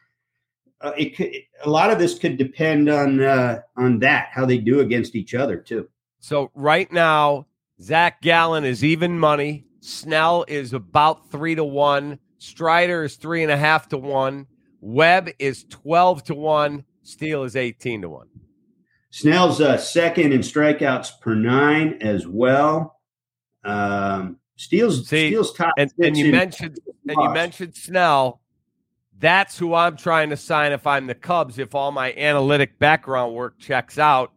Uh, 0.80 0.92
it 0.96 1.16
could, 1.16 1.32
a 1.64 1.68
lot 1.68 1.90
of 1.90 1.98
this 1.98 2.18
could 2.18 2.36
depend 2.36 2.88
on 2.88 3.20
uh, 3.20 3.60
on 3.76 3.98
that 3.98 4.28
how 4.32 4.44
they 4.44 4.58
do 4.58 4.80
against 4.80 5.16
each 5.16 5.34
other 5.34 5.56
too. 5.56 5.88
So 6.20 6.50
right 6.54 6.90
now, 6.92 7.46
Zach 7.80 8.20
Gallen 8.22 8.64
is 8.64 8.84
even 8.84 9.18
money. 9.18 9.64
Snell 9.80 10.44
is 10.46 10.72
about 10.72 11.30
three 11.30 11.54
to 11.54 11.64
one. 11.64 12.18
Strider 12.38 13.04
is 13.04 13.16
three 13.16 13.42
and 13.42 13.50
a 13.50 13.56
half 13.56 13.88
to 13.88 13.98
one. 13.98 14.46
Webb 14.80 15.30
is 15.40 15.64
twelve 15.68 16.22
to 16.24 16.34
one. 16.34 16.84
Steele 17.02 17.42
is 17.42 17.56
eighteen 17.56 18.02
to 18.02 18.08
one. 18.08 18.28
Snell's 19.10 19.60
uh, 19.60 19.78
second 19.78 20.32
in 20.32 20.40
strikeouts 20.40 21.20
per 21.20 21.34
nine 21.34 21.98
as 22.00 22.26
well. 22.26 23.00
Um, 23.64 24.38
Steele's 24.56 25.08
See, 25.08 25.28
Steele's 25.28 25.52
top. 25.52 25.74
And, 25.78 25.92
and 25.98 26.16
you 26.16 26.32
mentioned 26.32 26.78
and 27.06 27.16
you 27.16 27.30
mentioned 27.30 27.74
Snell. 27.74 28.40
That's 29.18 29.58
who 29.58 29.74
I'm 29.74 29.96
trying 29.96 30.30
to 30.30 30.36
sign 30.36 30.72
if 30.72 30.86
I'm 30.86 31.06
the 31.06 31.14
Cubs. 31.14 31.58
If 31.58 31.74
all 31.74 31.90
my 31.90 32.12
analytic 32.12 32.78
background 32.78 33.34
work 33.34 33.58
checks 33.58 33.98
out, 33.98 34.32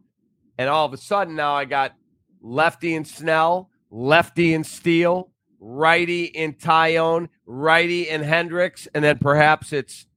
and 0.58 0.70
all 0.70 0.86
of 0.86 0.94
a 0.94 0.98
sudden 0.98 1.36
now 1.36 1.54
I 1.54 1.66
got 1.66 1.94
lefty 2.42 2.96
and 2.96 3.08
Snell, 3.08 3.70
lefty 3.90 4.54
and 4.54 4.66
Steele, 4.66 5.32
righty 5.60 6.26
in 6.26 6.54
Taillon, 6.54 7.30
righty 7.46 8.10
in 8.10 8.22
Hendricks, 8.22 8.88
and 8.96 9.04
then 9.04 9.20
perhaps 9.20 9.74
it's 9.74 10.08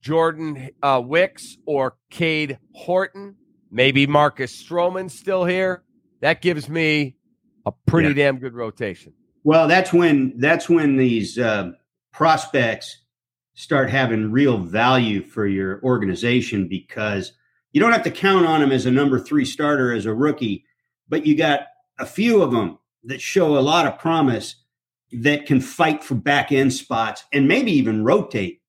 Jordan 0.00 0.70
uh, 0.82 1.02
Wicks 1.04 1.56
or 1.66 1.96
Cade 2.10 2.58
Horton 2.74 3.36
Maybe 3.70 4.06
Marcus 4.06 4.62
Stroman's 4.62 5.18
still 5.18 5.44
here. 5.44 5.82
That 6.20 6.40
gives 6.42 6.68
me 6.68 7.16
a 7.66 7.72
pretty 7.86 8.08
yeah. 8.08 8.26
damn 8.26 8.38
good 8.38 8.54
rotation. 8.54 9.12
Well, 9.44 9.68
that's 9.68 9.92
when 9.92 10.34
that's 10.38 10.68
when 10.68 10.96
these 10.96 11.38
uh, 11.38 11.72
prospects 12.12 13.02
start 13.54 13.90
having 13.90 14.30
real 14.30 14.58
value 14.58 15.22
for 15.22 15.46
your 15.46 15.82
organization 15.82 16.68
because 16.68 17.32
you 17.72 17.80
don't 17.80 17.92
have 17.92 18.04
to 18.04 18.10
count 18.10 18.46
on 18.46 18.60
them 18.60 18.72
as 18.72 18.86
a 18.86 18.90
number 18.90 19.18
three 19.18 19.44
starter 19.44 19.92
as 19.92 20.06
a 20.06 20.14
rookie, 20.14 20.64
but 21.08 21.26
you 21.26 21.36
got 21.36 21.62
a 21.98 22.06
few 22.06 22.42
of 22.42 22.52
them 22.52 22.78
that 23.04 23.20
show 23.20 23.58
a 23.58 23.60
lot 23.60 23.86
of 23.86 23.98
promise 23.98 24.56
that 25.12 25.46
can 25.46 25.60
fight 25.60 26.04
for 26.04 26.14
back 26.14 26.52
end 26.52 26.72
spots 26.72 27.24
and 27.32 27.48
maybe 27.48 27.72
even 27.72 28.04
rotate. 28.04 28.60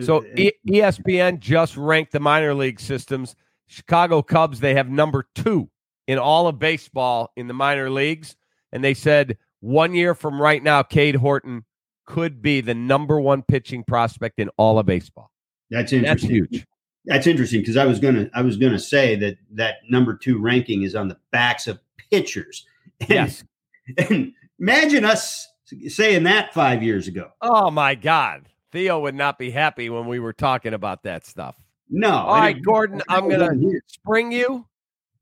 So 0.00 0.22
ESPN 0.66 1.38
just 1.38 1.76
ranked 1.76 2.12
the 2.12 2.20
minor 2.20 2.54
league 2.54 2.80
systems. 2.80 3.36
Chicago 3.66 4.22
Cubs, 4.22 4.60
they 4.60 4.74
have 4.74 4.88
number 4.88 5.26
two 5.34 5.68
in 6.06 6.18
all 6.18 6.46
of 6.46 6.58
baseball 6.58 7.32
in 7.36 7.48
the 7.48 7.54
minor 7.54 7.90
leagues. 7.90 8.36
And 8.72 8.82
they 8.84 8.94
said 8.94 9.38
one 9.60 9.94
year 9.94 10.14
from 10.14 10.40
right 10.40 10.62
now, 10.62 10.82
Cade 10.82 11.16
Horton 11.16 11.64
could 12.06 12.40
be 12.40 12.60
the 12.60 12.74
number 12.74 13.20
one 13.20 13.42
pitching 13.42 13.82
prospect 13.84 14.38
in 14.38 14.48
all 14.56 14.78
of 14.78 14.86
baseball. 14.86 15.30
That's 15.70 15.92
interesting. 15.92 16.40
That's 16.40 16.52
huge. 16.52 16.66
That's 17.06 17.26
interesting 17.26 17.60
because 17.60 17.76
I 17.76 17.86
was 17.86 18.00
gonna 18.00 18.28
I 18.34 18.42
was 18.42 18.56
gonna 18.56 18.78
say 18.78 19.14
that 19.16 19.36
that 19.52 19.76
number 19.88 20.16
two 20.16 20.38
ranking 20.38 20.82
is 20.82 20.94
on 20.94 21.08
the 21.08 21.16
backs 21.30 21.66
of 21.66 21.78
pitchers. 22.10 22.66
And, 23.00 23.10
Yes. 23.10 23.44
and 23.98 24.32
imagine 24.58 25.04
us 25.04 25.46
saying 25.88 26.22
that 26.24 26.54
five 26.54 26.82
years 26.82 27.08
ago. 27.08 27.30
Oh 27.42 27.70
my 27.70 27.94
God. 27.94 28.48
Theo 28.72 29.00
would 29.00 29.14
not 29.14 29.38
be 29.38 29.50
happy 29.50 29.90
when 29.90 30.06
we 30.06 30.18
were 30.18 30.32
talking 30.32 30.74
about 30.74 31.02
that 31.04 31.26
stuff. 31.26 31.56
No. 31.88 32.10
All 32.10 32.34
right, 32.34 32.60
Gordon, 32.62 33.02
I'm 33.08 33.28
gonna 33.28 33.52
spring 33.86 34.32
you. 34.32 34.66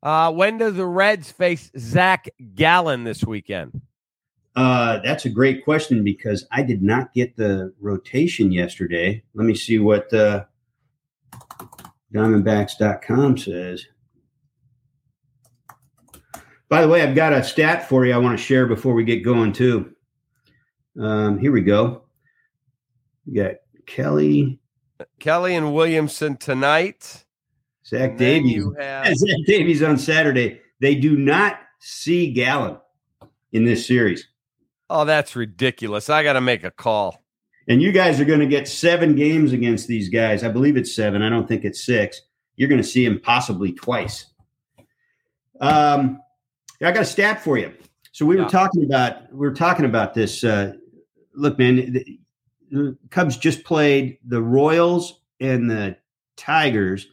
Uh, 0.02 0.30
when 0.32 0.58
do 0.58 0.70
the 0.70 0.86
Reds 0.86 1.32
face 1.32 1.70
Zach 1.78 2.28
Gallen 2.54 3.04
this 3.04 3.24
weekend? 3.24 3.80
Uh, 4.56 4.98
that's 5.00 5.24
a 5.24 5.30
great 5.30 5.64
question 5.64 6.04
because 6.04 6.46
I 6.52 6.62
did 6.62 6.82
not 6.82 7.12
get 7.12 7.36
the 7.36 7.72
rotation 7.80 8.52
yesterday. 8.52 9.22
Let 9.34 9.46
me 9.46 9.54
see 9.54 9.78
what 9.78 10.12
uh, 10.12 10.44
Diamondbacks.com 12.14 13.38
says. 13.38 13.86
By 16.68 16.82
the 16.82 16.88
way, 16.88 17.02
I've 17.02 17.16
got 17.16 17.32
a 17.32 17.42
stat 17.42 17.88
for 17.88 18.06
you 18.06 18.12
I 18.12 18.18
want 18.18 18.38
to 18.38 18.44
share 18.44 18.66
before 18.66 18.94
we 18.94 19.04
get 19.04 19.24
going, 19.24 19.52
too. 19.52 19.94
Um, 21.00 21.38
here 21.38 21.50
we 21.52 21.60
go. 21.62 22.04
We 23.26 23.34
got 23.34 23.56
Kelly, 23.86 24.60
Kelly 25.18 25.54
and 25.54 25.74
Williamson 25.74 26.36
tonight. 26.36 27.24
Zach 27.86 28.16
Davies. 28.16 28.64
have 28.78 29.14
Zach 29.16 29.36
Davies 29.46 29.82
on 29.82 29.98
Saturday. 29.98 30.60
They 30.80 30.94
do 30.94 31.16
not 31.16 31.58
see 31.80 32.32
Gallen 32.32 32.78
in 33.52 33.64
this 33.64 33.86
series. 33.86 34.26
Oh, 34.90 35.04
that's 35.04 35.34
ridiculous. 35.36 36.08
I 36.10 36.22
got 36.22 36.34
to 36.34 36.40
make 36.40 36.64
a 36.64 36.70
call. 36.70 37.22
And 37.68 37.80
you 37.82 37.92
guys 37.92 38.20
are 38.20 38.24
going 38.26 38.40
to 38.40 38.46
get 38.46 38.68
seven 38.68 39.14
games 39.14 39.52
against 39.52 39.88
these 39.88 40.08
guys. 40.08 40.44
I 40.44 40.48
believe 40.48 40.76
it's 40.76 40.94
seven. 40.94 41.22
I 41.22 41.30
don't 41.30 41.48
think 41.48 41.64
it's 41.64 41.84
six. 41.84 42.20
You're 42.56 42.68
going 42.68 42.80
to 42.82 42.86
see 42.86 43.04
him 43.04 43.18
possibly 43.20 43.72
twice. 43.72 44.26
Um, 45.60 46.20
I 46.82 46.92
got 46.92 47.02
a 47.02 47.06
stat 47.06 47.42
for 47.42 47.56
you. 47.58 47.72
So 48.12 48.26
we 48.26 48.36
Yeah. 48.36 48.44
were 48.44 48.48
talking 48.48 48.84
about 48.84 49.32
we 49.32 49.38
were 49.38 49.54
talking 49.54 49.84
about 49.86 50.14
this. 50.14 50.44
Uh, 50.44 50.74
look, 51.34 51.58
man, 51.58 51.96
the, 52.74 52.96
Cubs 53.10 53.36
just 53.36 53.64
played 53.64 54.18
the 54.24 54.42
Royals 54.42 55.20
and 55.40 55.70
the 55.70 55.96
Tigers, 56.36 57.08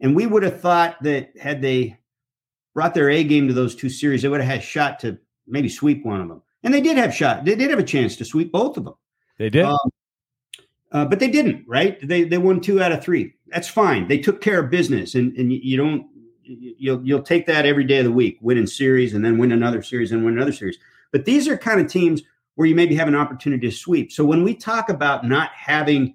and 0.00 0.14
we 0.14 0.26
would 0.26 0.42
have 0.42 0.60
thought 0.60 1.02
that 1.02 1.36
had 1.38 1.60
they 1.60 1.98
brought 2.74 2.94
their 2.94 3.10
A 3.10 3.24
game 3.24 3.48
to 3.48 3.54
those 3.54 3.74
two 3.74 3.88
series, 3.88 4.22
they 4.22 4.28
would 4.28 4.40
have 4.40 4.48
had 4.48 4.60
a 4.60 4.62
shot 4.62 5.00
to 5.00 5.18
maybe 5.46 5.68
sweep 5.68 6.04
one 6.04 6.20
of 6.20 6.28
them. 6.28 6.42
And 6.62 6.72
they 6.72 6.80
did 6.80 6.96
have 6.96 7.12
shot. 7.14 7.44
They 7.44 7.56
did 7.56 7.70
have 7.70 7.78
a 7.78 7.84
chance 7.84 8.16
to 8.16 8.24
sweep 8.24 8.52
both 8.52 8.76
of 8.76 8.84
them. 8.84 8.94
They 9.38 9.50
did. 9.50 9.64
Um, 9.64 9.78
uh, 10.92 11.04
but 11.06 11.18
they 11.18 11.28
didn't, 11.28 11.64
right? 11.66 11.98
They 12.06 12.24
they 12.24 12.38
won 12.38 12.60
two 12.60 12.80
out 12.80 12.92
of 12.92 13.02
three. 13.02 13.34
That's 13.48 13.68
fine. 13.68 14.08
They 14.08 14.18
took 14.18 14.40
care 14.40 14.60
of 14.60 14.70
business, 14.70 15.14
and 15.14 15.36
and 15.36 15.52
you, 15.52 15.76
don't 15.76 16.06
you- 16.44 16.74
you'll 16.78 17.02
you'll 17.04 17.22
take 17.22 17.46
that 17.46 17.66
every 17.66 17.84
day 17.84 17.98
of 17.98 18.04
the 18.04 18.12
week, 18.12 18.38
win 18.40 18.58
in 18.58 18.66
series, 18.66 19.14
and 19.14 19.24
then 19.24 19.38
win 19.38 19.52
another 19.52 19.82
series, 19.82 20.12
and 20.12 20.24
win 20.24 20.34
another 20.34 20.52
series. 20.52 20.78
But 21.10 21.24
these 21.24 21.48
are 21.48 21.56
kind 21.56 21.80
of 21.80 21.86
teams 21.88 22.22
where 22.54 22.68
you 22.68 22.74
maybe 22.74 22.94
have 22.94 23.08
an 23.08 23.14
opportunity 23.14 23.68
to 23.68 23.74
sweep. 23.74 24.12
So 24.12 24.24
when 24.24 24.42
we 24.42 24.54
talk 24.54 24.88
about 24.88 25.26
not 25.26 25.50
having 25.54 26.14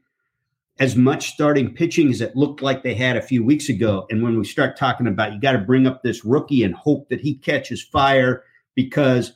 as 0.80 0.96
much 0.96 1.30
starting 1.30 1.74
pitching 1.74 2.12
as 2.12 2.22
it 2.22 2.36
looked 2.36 2.62
like 2.62 2.84
they 2.84 2.94
had 2.94 3.18
a 3.18 3.22
few 3.22 3.44
weeks 3.44 3.70
ago, 3.70 4.06
and 4.10 4.22
when 4.22 4.38
we 4.38 4.46
start 4.46 4.78
talking 4.78 5.08
about 5.08 5.34
you 5.34 5.40
got 5.40 5.54
to 5.54 5.58
bring 5.58 5.88
up 5.88 6.04
this 6.04 6.24
rookie 6.24 6.64
and 6.64 6.76
hope 6.76 7.10
that 7.10 7.22
he 7.22 7.36
catches 7.36 7.82
fire 7.82 8.44
because 8.76 9.34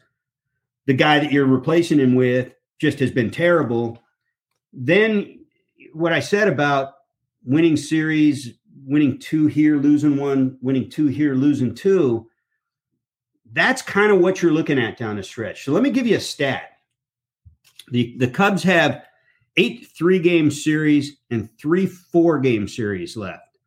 the 0.85 0.93
guy 0.93 1.19
that 1.19 1.31
you're 1.31 1.45
replacing 1.45 1.99
him 1.99 2.15
with 2.15 2.53
just 2.79 2.99
has 2.99 3.11
been 3.11 3.31
terrible. 3.31 4.01
Then 4.73 5.45
what 5.93 6.13
I 6.13 6.19
said 6.19 6.47
about 6.47 6.93
winning 7.43 7.77
series, 7.77 8.53
winning 8.85 9.19
two 9.19 9.47
here, 9.47 9.77
losing 9.77 10.17
one, 10.17 10.57
winning 10.61 10.89
two 10.89 11.07
here, 11.07 11.33
losing 11.33 11.73
two, 11.73 12.27
that's 13.51 13.81
kind 13.81 14.11
of 14.11 14.19
what 14.19 14.41
you're 14.41 14.51
looking 14.51 14.79
at 14.79 14.97
down 14.97 15.17
the 15.17 15.23
stretch. 15.23 15.65
So 15.65 15.71
let 15.71 15.83
me 15.83 15.89
give 15.89 16.07
you 16.07 16.17
a 16.17 16.21
stat. 16.21 16.70
The 17.89 18.15
the 18.17 18.27
Cubs 18.27 18.63
have 18.63 19.03
eight 19.57 19.87
three 19.95 20.19
game 20.19 20.51
series 20.51 21.17
and 21.29 21.49
three 21.57 21.85
four 21.85 22.39
game 22.39 22.67
series 22.67 23.17
left. 23.17 23.57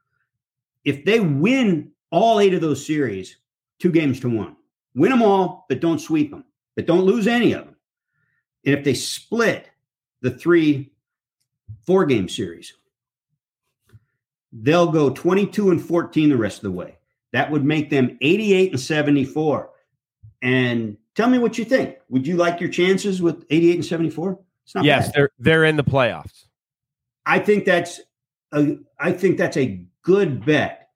If 0.84 1.04
they 1.04 1.20
win 1.20 1.92
all 2.10 2.40
eight 2.40 2.54
of 2.54 2.60
those 2.60 2.84
series, 2.84 3.36
two 3.78 3.90
games 3.90 4.20
to 4.20 4.28
one, 4.28 4.56
win 4.94 5.10
them 5.10 5.22
all, 5.22 5.66
but 5.68 5.80
don't 5.80 6.00
sweep 6.00 6.30
them, 6.30 6.44
but 6.76 6.86
don't 6.86 7.04
lose 7.04 7.26
any 7.26 7.52
of 7.52 7.64
them. 7.64 7.76
And 8.64 8.74
if 8.74 8.84
they 8.84 8.94
split 8.94 9.70
the 10.20 10.30
three 10.30 10.92
four 11.86 12.04
game 12.04 12.28
series, 12.28 12.74
they'll 14.52 14.90
go 14.90 15.10
22 15.10 15.70
and 15.70 15.84
14 15.84 16.28
the 16.28 16.36
rest 16.36 16.58
of 16.58 16.62
the 16.64 16.70
way. 16.70 16.96
That 17.32 17.50
would 17.50 17.64
make 17.64 17.90
them 17.90 18.16
88 18.20 18.70
and 18.72 18.80
74. 18.80 19.70
And 20.42 20.96
tell 21.14 21.28
me 21.28 21.38
what 21.38 21.58
you 21.58 21.64
think. 21.64 21.96
Would 22.08 22.26
you 22.26 22.36
like 22.36 22.60
your 22.60 22.70
chances 22.70 23.22
with 23.22 23.44
88 23.50 23.74
and 23.74 23.84
74? 23.84 24.38
It's 24.64 24.74
not 24.74 24.84
yes, 24.84 25.06
bad. 25.06 25.14
they're 25.14 25.30
they're 25.38 25.64
in 25.64 25.76
the 25.76 25.84
playoffs. 25.84 26.46
I 27.26 27.38
think 27.38 27.64
that's 27.64 28.00
a 28.52 28.76
I 28.98 29.12
think 29.12 29.38
that's 29.38 29.56
a 29.56 29.84
good 30.02 30.44
bet. 30.44 30.88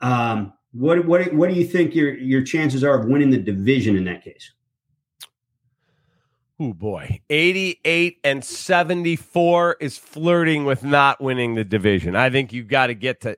Um, 0.00 0.52
what 0.72 1.04
what 1.06 1.32
what 1.34 1.50
do 1.50 1.54
you 1.54 1.66
think 1.66 1.94
your 1.94 2.14
your 2.14 2.42
chances 2.42 2.82
are 2.82 2.98
of 2.98 3.06
winning 3.06 3.30
the 3.30 3.38
division 3.38 3.96
in 3.96 4.04
that 4.04 4.24
case? 4.24 4.52
Oh 6.58 6.72
boy. 6.72 7.20
88 7.28 8.18
and 8.22 8.44
74 8.44 9.76
is 9.80 9.98
flirting 9.98 10.64
with 10.64 10.84
not 10.84 11.20
winning 11.20 11.54
the 11.54 11.64
division. 11.64 12.14
I 12.14 12.30
think 12.30 12.52
you've 12.52 12.68
got 12.68 12.86
to 12.86 12.94
get 12.94 13.22
to 13.22 13.36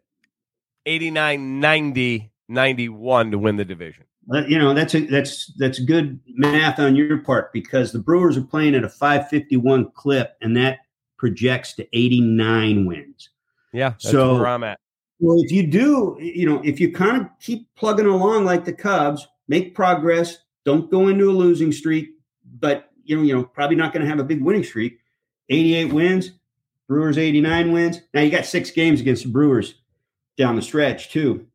89 0.85 1.61
90 1.61 2.31
91 2.49 3.31
to 3.31 3.39
win 3.39 3.57
the 3.57 3.65
division. 3.65 4.05
Uh, 4.33 4.43
you 4.47 4.59
know 4.59 4.73
that's 4.73 4.95
a 4.95 5.01
that's 5.01 5.53
that's 5.59 5.79
good 5.81 6.19
math 6.27 6.79
on 6.79 6.97
your 6.97 7.19
part 7.19 7.53
because 7.53 7.93
the 7.93 7.99
Brewers 7.99 8.37
are 8.37 8.43
playing 8.43 8.75
at 8.75 8.85
a 8.85 8.89
551 8.89 9.91
clip 9.93 10.37
and 10.41 10.57
that 10.57 10.79
projects 11.19 11.75
to 11.75 11.87
89 11.97 12.87
wins. 12.87 13.31
Yeah, 13.73 13.91
that's 13.91 14.11
So- 14.11 14.35
where 14.37 14.47
I'm 14.47 14.65
at. 14.65 14.79
Well, 15.21 15.41
if 15.43 15.53
you 15.53 15.67
do, 15.67 16.17
you 16.21 16.45
know, 16.45 16.61
if 16.65 16.81
you 16.81 16.91
kind 16.93 17.21
of 17.21 17.29
keep 17.41 17.69
plugging 17.77 18.07
along 18.07 18.45
like 18.45 18.65
the 18.65 18.73
Cubs, 18.73 19.27
make 19.47 19.75
progress, 19.75 20.39
don't 20.65 20.91
go 20.91 21.07
into 21.09 21.31
a 21.31 21.33
losing 21.33 21.71
streak, 21.71 22.11
but 22.59 22.91
you 23.05 23.17
know, 23.17 23.23
you 23.23 23.35
know, 23.35 23.45
probably 23.45 23.77
not 23.77 23.93
going 23.93 24.03
to 24.03 24.09
have 24.09 24.19
a 24.19 24.25
big 24.25 24.43
winning 24.43 24.65
streak. 24.65 24.99
88 25.51 25.93
wins, 25.93 26.33
Brewers 26.89 27.17
89 27.17 27.73
wins. 27.73 28.01
Now 28.13 28.23
you 28.23 28.31
got 28.31 28.45
6 28.47 28.71
games 28.73 29.01
against 29.01 29.23
the 29.25 29.29
Brewers 29.31 29.75
down 30.37 30.57
the 30.57 30.63
stretch 30.63 31.11
too. 31.11 31.47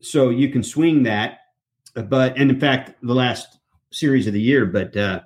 So 0.00 0.30
you 0.30 0.48
can 0.50 0.62
swing 0.62 1.04
that. 1.04 1.38
But 2.02 2.36
and 2.38 2.50
in 2.50 2.60
fact, 2.60 2.94
the 3.02 3.14
last 3.14 3.58
series 3.90 4.26
of 4.26 4.32
the 4.32 4.40
year, 4.40 4.66
but 4.66 4.96
uh 4.96 5.20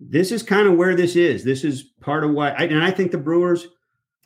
this 0.00 0.32
is 0.32 0.42
kind 0.42 0.66
of 0.66 0.76
where 0.76 0.94
this 0.94 1.16
is. 1.16 1.44
This 1.44 1.64
is 1.64 1.82
part 2.00 2.24
of 2.24 2.32
why 2.32 2.50
I, 2.50 2.64
and 2.64 2.82
I 2.82 2.90
think 2.90 3.12
the 3.12 3.18
Brewers 3.18 3.68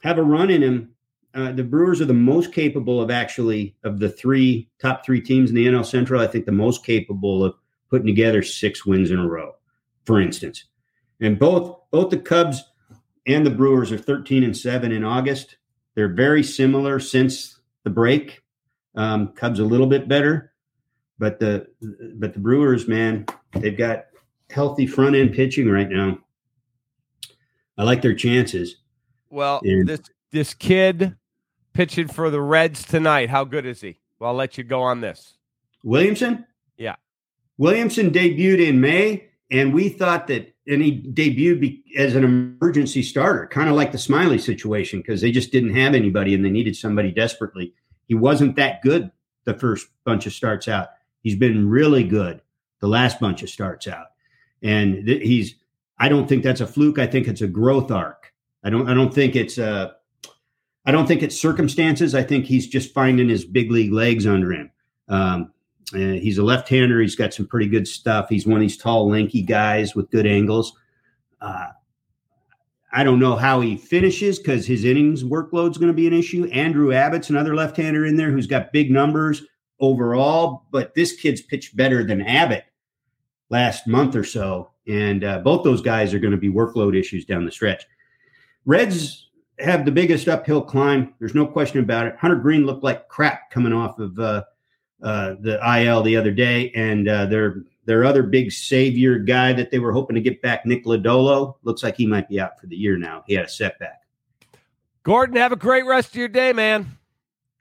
have 0.02 0.18
a 0.18 0.22
run 0.22 0.50
in 0.50 0.62
them 0.62 0.94
uh, 1.34 1.52
the 1.52 1.64
Brewers 1.64 2.00
are 2.00 2.06
the 2.06 2.14
most 2.14 2.52
capable 2.52 3.00
of 3.00 3.10
actually 3.10 3.76
of 3.84 4.00
the 4.00 4.08
three 4.08 4.68
top 4.80 5.04
three 5.04 5.20
teams 5.20 5.50
in 5.50 5.56
the 5.56 5.66
NL 5.66 5.84
Central. 5.84 6.20
I 6.20 6.26
think 6.26 6.46
the 6.46 6.52
most 6.52 6.84
capable 6.84 7.44
of 7.44 7.54
putting 7.90 8.06
together 8.06 8.42
six 8.42 8.86
wins 8.86 9.10
in 9.10 9.18
a 9.18 9.28
row, 9.28 9.54
for 10.04 10.20
instance. 10.20 10.64
And 11.20 11.38
both 11.38 11.78
both 11.90 12.10
the 12.10 12.18
Cubs 12.18 12.64
and 13.26 13.44
the 13.44 13.50
Brewers 13.50 13.92
are 13.92 13.98
13 13.98 14.42
and 14.42 14.56
seven 14.56 14.90
in 14.90 15.04
August. 15.04 15.58
They're 15.94 16.12
very 16.12 16.42
similar 16.42 16.98
since 16.98 17.60
the 17.84 17.90
break. 17.90 18.42
Um, 18.94 19.28
Cubs 19.28 19.60
a 19.60 19.64
little 19.64 19.86
bit 19.86 20.08
better, 20.08 20.52
but 21.18 21.38
the 21.40 21.66
but 22.16 22.32
the 22.34 22.40
Brewers, 22.40 22.88
man, 22.88 23.26
they've 23.52 23.76
got 23.76 24.06
healthy 24.50 24.86
front 24.86 25.16
end 25.16 25.34
pitching 25.34 25.68
right 25.68 25.88
now. 25.88 26.18
I 27.76 27.84
like 27.84 28.02
their 28.02 28.14
chances. 28.14 28.76
Well, 29.30 29.60
And- 29.64 29.88
this 29.88 30.00
this 30.30 30.54
kid 30.54 31.16
pitching 31.72 32.08
for 32.08 32.30
the 32.30 32.40
Reds 32.40 32.84
tonight. 32.84 33.30
How 33.30 33.44
good 33.44 33.64
is 33.66 33.80
he? 33.80 34.00
Well, 34.18 34.30
I'll 34.30 34.36
let 34.36 34.58
you 34.58 34.64
go 34.64 34.82
on 34.82 35.00
this. 35.00 35.36
Williamson? 35.84 36.44
Yeah. 36.76 36.96
Williamson 37.56 38.10
debuted 38.10 38.66
in 38.66 38.80
May. 38.80 39.24
and 39.50 39.72
we 39.72 39.88
thought 39.88 40.26
that 40.26 40.54
and 40.66 40.82
he 40.82 41.00
debuted 41.00 41.60
be, 41.60 41.82
as 41.96 42.14
an 42.14 42.22
emergency 42.22 43.02
starter, 43.02 43.46
kind 43.46 43.70
of 43.70 43.74
like 43.76 43.92
the 43.92 43.96
Smyly 43.96 44.38
situation, 44.38 45.00
because 45.00 45.22
they 45.22 45.32
just 45.32 45.50
didn't 45.50 45.74
have 45.74 45.94
anybody 45.94 46.34
and 46.34 46.44
they 46.44 46.50
needed 46.50 46.76
somebody 46.76 47.10
desperately. 47.10 47.72
He 48.08 48.14
wasn't 48.14 48.56
that 48.56 48.82
good 48.82 49.10
the 49.44 49.54
first 49.54 49.86
bunch 50.04 50.26
of 50.26 50.34
starts 50.34 50.68
out. 50.68 50.88
He's 51.28 51.36
been 51.36 51.68
really 51.68 52.04
good 52.04 52.40
the 52.80 52.88
last 52.88 53.20
bunch 53.20 53.42
of 53.42 53.50
starts 53.50 53.86
out, 53.86 54.06
and 54.62 55.04
th- 55.04 55.22
he's. 55.22 55.56
I 55.98 56.08
don't 56.08 56.26
think 56.26 56.42
that's 56.42 56.62
a 56.62 56.66
fluke. 56.66 56.98
I 56.98 57.06
think 57.06 57.28
it's 57.28 57.42
a 57.42 57.46
growth 57.46 57.90
arc. 57.90 58.32
I 58.64 58.70
don't. 58.70 58.88
I 58.88 58.94
don't 58.94 59.12
think 59.12 59.36
it's 59.36 59.58
a. 59.58 59.94
I 60.86 60.90
don't 60.90 61.06
think 61.06 61.22
it's 61.22 61.38
circumstances. 61.38 62.14
I 62.14 62.22
think 62.22 62.46
he's 62.46 62.66
just 62.66 62.94
finding 62.94 63.28
his 63.28 63.44
big 63.44 63.70
league 63.70 63.92
legs 63.92 64.26
under 64.26 64.54
him. 64.54 64.70
Um, 65.08 65.52
uh, 65.92 65.98
he's 65.98 66.38
a 66.38 66.42
left-hander. 66.42 66.98
He's 67.02 67.14
got 67.14 67.34
some 67.34 67.46
pretty 67.46 67.66
good 67.66 67.86
stuff. 67.86 68.30
He's 68.30 68.46
one 68.46 68.56
of 68.56 68.62
these 68.62 68.78
tall, 68.78 69.10
lanky 69.10 69.42
guys 69.42 69.94
with 69.94 70.10
good 70.10 70.26
angles. 70.26 70.72
Uh, 71.42 71.66
I 72.90 73.04
don't 73.04 73.20
know 73.20 73.36
how 73.36 73.60
he 73.60 73.76
finishes 73.76 74.38
because 74.38 74.66
his 74.66 74.86
innings 74.86 75.24
workload 75.24 75.72
is 75.72 75.76
going 75.76 75.92
to 75.92 75.92
be 75.92 76.06
an 76.06 76.14
issue. 76.14 76.46
Andrew 76.46 76.90
Abbott's 76.90 77.28
another 77.28 77.54
left-hander 77.54 78.06
in 78.06 78.16
there 78.16 78.30
who's 78.30 78.46
got 78.46 78.72
big 78.72 78.90
numbers 78.90 79.42
overall, 79.80 80.64
but 80.70 80.94
this 80.94 81.14
kid's 81.14 81.40
pitched 81.40 81.76
better 81.76 82.04
than 82.04 82.22
Abbott 82.22 82.64
last 83.50 83.86
month 83.86 84.14
or 84.14 84.24
so, 84.24 84.70
and 84.86 85.24
uh, 85.24 85.38
both 85.40 85.64
those 85.64 85.80
guys 85.80 86.12
are 86.14 86.18
going 86.18 86.32
to 86.32 86.36
be 86.36 86.50
workload 86.50 86.98
issues 86.98 87.24
down 87.24 87.44
the 87.44 87.52
stretch. 87.52 87.84
Reds 88.64 89.30
have 89.58 89.84
the 89.84 89.90
biggest 89.90 90.28
uphill 90.28 90.62
climb. 90.62 91.14
There's 91.18 91.34
no 91.34 91.46
question 91.46 91.80
about 91.80 92.06
it. 92.06 92.16
Hunter 92.16 92.36
Greene 92.36 92.66
looked 92.66 92.84
like 92.84 93.08
crap 93.08 93.50
coming 93.50 93.72
off 93.72 93.98
of 93.98 94.18
uh, 94.18 94.44
uh, 95.02 95.34
the 95.40 95.58
IL 95.80 96.02
the 96.02 96.16
other 96.16 96.30
day, 96.30 96.70
and 96.72 97.08
uh, 97.08 97.26
their 97.26 97.62
their 97.84 98.04
other 98.04 98.22
big 98.22 98.52
savior 98.52 99.18
guy 99.18 99.54
that 99.54 99.70
they 99.70 99.78
were 99.78 99.92
hoping 99.92 100.14
to 100.14 100.20
get 100.20 100.42
back, 100.42 100.66
Nick 100.66 100.84
Lodolo, 100.84 101.54
looks 101.62 101.82
like 101.82 101.96
he 101.96 102.06
might 102.06 102.28
be 102.28 102.38
out 102.38 102.60
for 102.60 102.66
the 102.66 102.76
year 102.76 102.98
now. 102.98 103.24
He 103.26 103.32
had 103.32 103.46
a 103.46 103.48
setback. 103.48 104.02
Gordon, 105.04 105.36
have 105.36 105.52
a 105.52 105.56
great 105.56 105.86
rest 105.86 106.10
of 106.10 106.16
your 106.16 106.28
day, 106.28 106.52
man. 106.52 106.98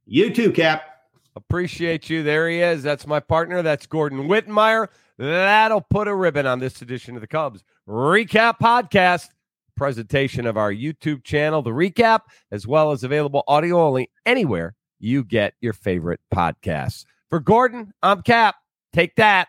You 0.05 0.33
too, 0.33 0.51
Kap. 0.51 0.96
Appreciate 1.37 2.09
you. 2.09 2.23
There 2.23 2.49
he 2.49 2.61
is. 2.61 2.81
That's 2.81 3.05
my 3.05 3.19
partner. 3.19 3.61
That's 3.61 3.85
Gordon 3.85 4.27
Wittenmyer. 4.27 4.87
That'll 5.19 5.81
put 5.81 6.07
a 6.07 6.15
ribbon 6.15 6.45
on 6.45 6.59
this 6.59 6.81
edition 6.81 7.15
of 7.15 7.21
the 7.21 7.27
Cubs 7.27 7.63
REKAP 7.87 8.59
Podcast 8.59 9.27
presentation 9.75 10.47
of 10.47 10.57
our 10.57 10.73
YouTube 10.73 11.23
channel, 11.23 11.61
the 11.61 11.69
REKAP, 11.69 12.21
as 12.51 12.65
well 12.65 12.91
as 12.91 13.03
available 13.03 13.43
audio 13.47 13.79
only 13.81 14.09
anywhere 14.25 14.75
you 14.99 15.23
get 15.23 15.53
your 15.61 15.73
favorite 15.73 16.19
podcasts. 16.33 17.05
For 17.29 17.39
Gordon, 17.39 17.93
I'm 18.01 18.23
Kap. 18.23 18.55
Take 18.93 19.15
that. 19.15 19.47